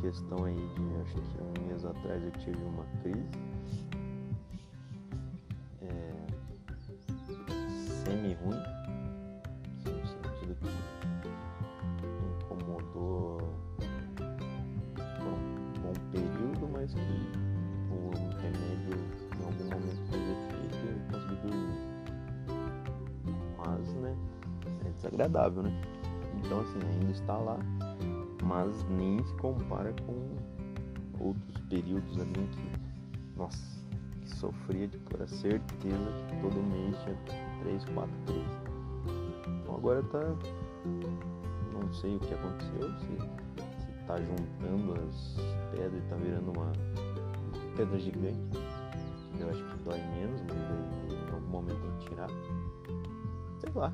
Questão 0.00 0.44
aí 0.44 0.56
de, 0.56 1.00
acho 1.02 1.14
que 1.14 1.42
um 1.42 1.66
mês 1.66 1.84
atrás 1.84 2.22
eu 2.22 2.30
tive 2.32 2.62
uma 2.64 2.84
crise. 3.02 3.49
Ainda 27.10 27.18
está 27.18 27.36
lá, 27.36 27.58
mas 28.44 28.84
nem 28.88 29.22
se 29.24 29.34
compara 29.34 29.92
com 30.06 30.36
outros 31.24 31.60
períodos 31.68 32.18
ali 32.20 32.32
em 32.40 32.46
que, 32.46 33.36
nossa, 33.36 33.80
que 34.20 34.30
sofria 34.36 34.86
de 34.86 34.98
pura 34.98 35.26
certeza 35.26 36.12
que 36.28 36.36
todo 36.40 36.62
mês 36.62 36.96
tinha 37.02 37.16
3, 37.62 37.84
4 37.84 38.14
crises. 38.26 39.60
Então 39.62 39.74
agora 39.74 40.02
tá. 40.04 40.20
Não 41.72 41.92
sei 41.92 42.16
o 42.16 42.20
que 42.20 42.34
aconteceu, 42.34 42.90
se, 43.00 43.06
se 43.80 43.92
tá 44.06 44.16
juntando 44.16 44.94
as 45.08 45.36
pedras 45.72 46.04
e 46.04 46.08
tá 46.08 46.16
virando 46.16 46.52
uma 46.52 46.72
pedra 47.76 47.98
gigante. 47.98 48.58
Eu 49.38 49.48
acho 49.48 49.64
que 49.64 49.82
dói 49.82 49.98
menos, 49.98 50.42
mas 50.42 50.56
aí 50.56 51.28
em 51.28 51.32
algum 51.32 51.48
momento 51.48 51.80
tem 51.80 51.90
que 51.98 52.10
tirar. 52.10 52.28
Sei 53.60 53.72
lá, 53.74 53.92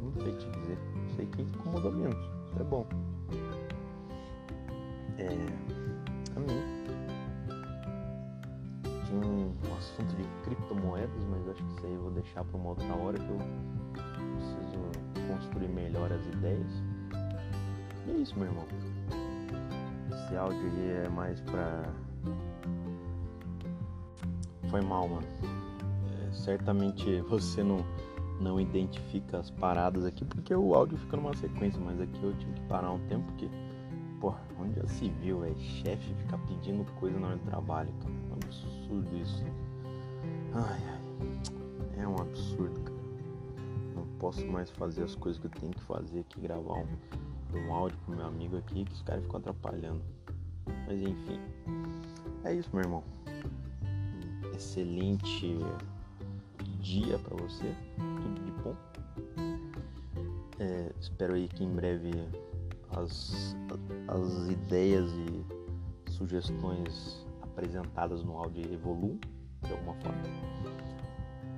não 0.00 0.12
sei 0.22 0.32
te 0.36 0.50
dizer. 0.50 0.78
Sei 1.16 1.26
que 1.26 1.42
incomoda 1.42 1.90
menos, 1.90 2.29
é 2.58 2.64
bom. 2.64 2.86
É. 5.18 5.26
A 6.36 6.40
mim. 6.40 6.80
Tinha 9.06 9.26
um, 9.26 9.54
um 9.68 9.76
assunto 9.76 10.14
de 10.16 10.24
criptomoedas, 10.44 11.24
mas 11.30 11.48
acho 11.48 11.62
que 11.62 11.72
isso 11.76 11.86
aí 11.86 11.94
eu 11.94 12.02
vou 12.02 12.10
deixar 12.12 12.44
para 12.44 12.56
uma 12.56 12.70
outra 12.70 12.94
hora 12.94 13.18
que 13.18 13.28
eu 13.28 13.38
preciso 14.36 15.28
construir 15.28 15.68
melhor 15.68 16.12
as 16.12 16.24
ideias. 16.26 16.72
E 18.06 18.10
é 18.10 18.14
isso, 18.14 18.36
meu 18.38 18.46
irmão. 18.46 18.66
Esse 20.12 20.36
áudio 20.36 20.60
aí 20.60 21.04
é 21.04 21.08
mais 21.08 21.40
pra. 21.40 21.84
Foi 24.70 24.80
mal, 24.80 25.08
mano. 25.08 25.26
É, 25.42 26.32
certamente 26.32 27.20
você 27.22 27.62
não, 27.62 27.84
não 28.40 28.58
identifica 28.58 29.38
as 29.38 29.50
paradas 29.50 30.04
aqui 30.04 30.24
porque 30.24 30.54
o 30.54 30.74
áudio 30.74 30.96
fica 30.98 31.16
numa 31.16 31.34
sequência, 31.36 31.80
mas 31.80 32.00
aqui 32.00 32.22
eu 32.22 32.34
tive 32.38 32.54
que 32.54 32.60
parar 32.62 32.90
um 32.92 32.98
tempo 33.06 33.24
porque, 33.26 33.48
porra, 34.20 34.40
onde 34.58 34.74
já 34.74 34.86
se 34.88 35.08
viu, 35.10 35.44
é 35.44 35.54
chefe 35.54 36.14
ficar 36.14 36.38
pedindo 36.38 36.84
coisa 36.94 37.18
na 37.18 37.28
hora 37.28 37.36
do 37.36 37.44
trabalho, 37.44 37.92
cara. 38.00 38.14
É 38.14 38.32
um 38.32 38.38
absurdo 38.42 39.16
isso. 39.16 39.44
Ai, 40.54 40.80
ai. 40.88 42.02
É 42.02 42.08
um 42.08 42.14
absurdo, 42.14 42.80
cara. 42.80 43.00
Não 43.94 44.06
posso 44.18 44.46
mais 44.46 44.70
fazer 44.70 45.04
as 45.04 45.14
coisas 45.14 45.38
que 45.40 45.46
eu 45.46 45.60
tenho 45.60 45.72
que 45.72 45.82
fazer 45.82 46.20
aqui, 46.20 46.40
gravar 46.40 46.78
um, 46.78 46.86
um 47.54 47.74
áudio 47.74 47.98
pro 48.06 48.16
meu 48.16 48.26
amigo 48.26 48.56
aqui 48.56 48.84
que 48.84 48.92
os 48.92 49.02
caras 49.02 49.22
ficam 49.22 49.38
atrapalhando. 49.38 50.02
Mas 50.86 51.00
enfim. 51.00 51.38
É 52.44 52.54
isso, 52.54 52.70
meu 52.72 52.82
irmão. 52.82 53.04
Excelente 54.54 55.58
dia 56.80 57.18
para 57.18 57.36
você. 57.36 57.74
Tudo 57.96 58.44
de 58.44 58.50
bom. 58.62 58.76
É, 60.58 60.92
espero 61.00 61.34
aí 61.34 61.48
que 61.48 61.64
em 61.64 61.70
breve 61.70 62.10
as, 62.96 63.56
as 64.08 64.48
ideias 64.48 65.10
e 65.10 66.10
sugestões 66.10 67.26
apresentadas 67.42 68.22
no 68.22 68.36
áudio 68.36 68.72
evoluam 68.72 69.18
de 69.62 69.72
alguma 69.72 69.94
forma. 69.94 70.22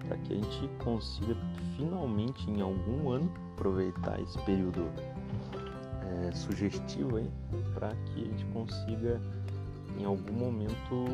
Para 0.07 0.16
que 0.18 0.33
a 0.33 0.37
gente 0.37 0.68
consiga 0.85 1.37
finalmente 1.77 2.51
em 2.51 2.61
algum 2.61 3.11
ano 3.11 3.33
aproveitar 3.55 4.20
esse 4.20 4.39
período 4.41 4.91
é, 6.29 6.33
sugestivo 6.33 7.16
aí 7.16 7.31
para 7.75 7.95
que 8.07 8.23
a 8.23 8.25
gente 8.25 8.45
consiga 8.47 9.20
em 9.99 10.05
algum 10.05 10.33
momento 10.33 11.07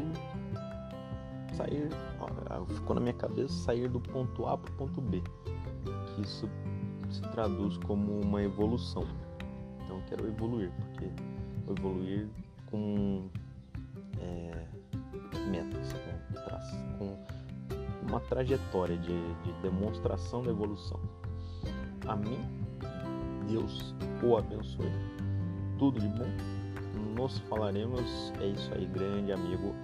sair 1.55 1.88
ficou 2.74 2.94
na 2.94 3.01
minha 3.01 3.14
cabeça 3.14 3.53
sair 3.53 3.88
do 3.88 4.01
ponto 4.01 4.46
A 4.46 4.57
para 4.57 4.70
o 4.70 4.74
ponto 4.74 5.01
B 5.01 5.22
isso 6.20 6.49
se 7.11 7.22
traduz 7.32 7.76
como 7.78 8.20
uma 8.20 8.42
evolução 8.42 9.05
então 9.84 9.96
eu 9.96 10.03
quero 10.09 10.26
evoluir 10.26 10.70
porque 10.70 11.11
evoluir 11.70 12.28
com 12.70 13.28
é, 14.20 14.66
metas 15.51 15.92
com, 16.99 17.07
com 17.07 18.07
uma 18.07 18.20
trajetória 18.20 18.96
de, 18.96 19.34
de 19.42 19.53
demonstração 19.62 20.42
da 20.42 20.51
evolução 20.51 21.01
a 22.07 22.16
mim 22.16 22.68
Deus 23.49 23.94
o 24.22 24.36
abençoe. 24.36 24.92
Tudo 25.78 25.99
de 25.99 26.09
bom. 26.09 26.28
Nos 27.16 27.38
falaremos. 27.49 28.32
É 28.40 28.46
isso 28.46 28.72
aí, 28.74 28.86
grande 28.86 29.32
amigo. 29.32 29.74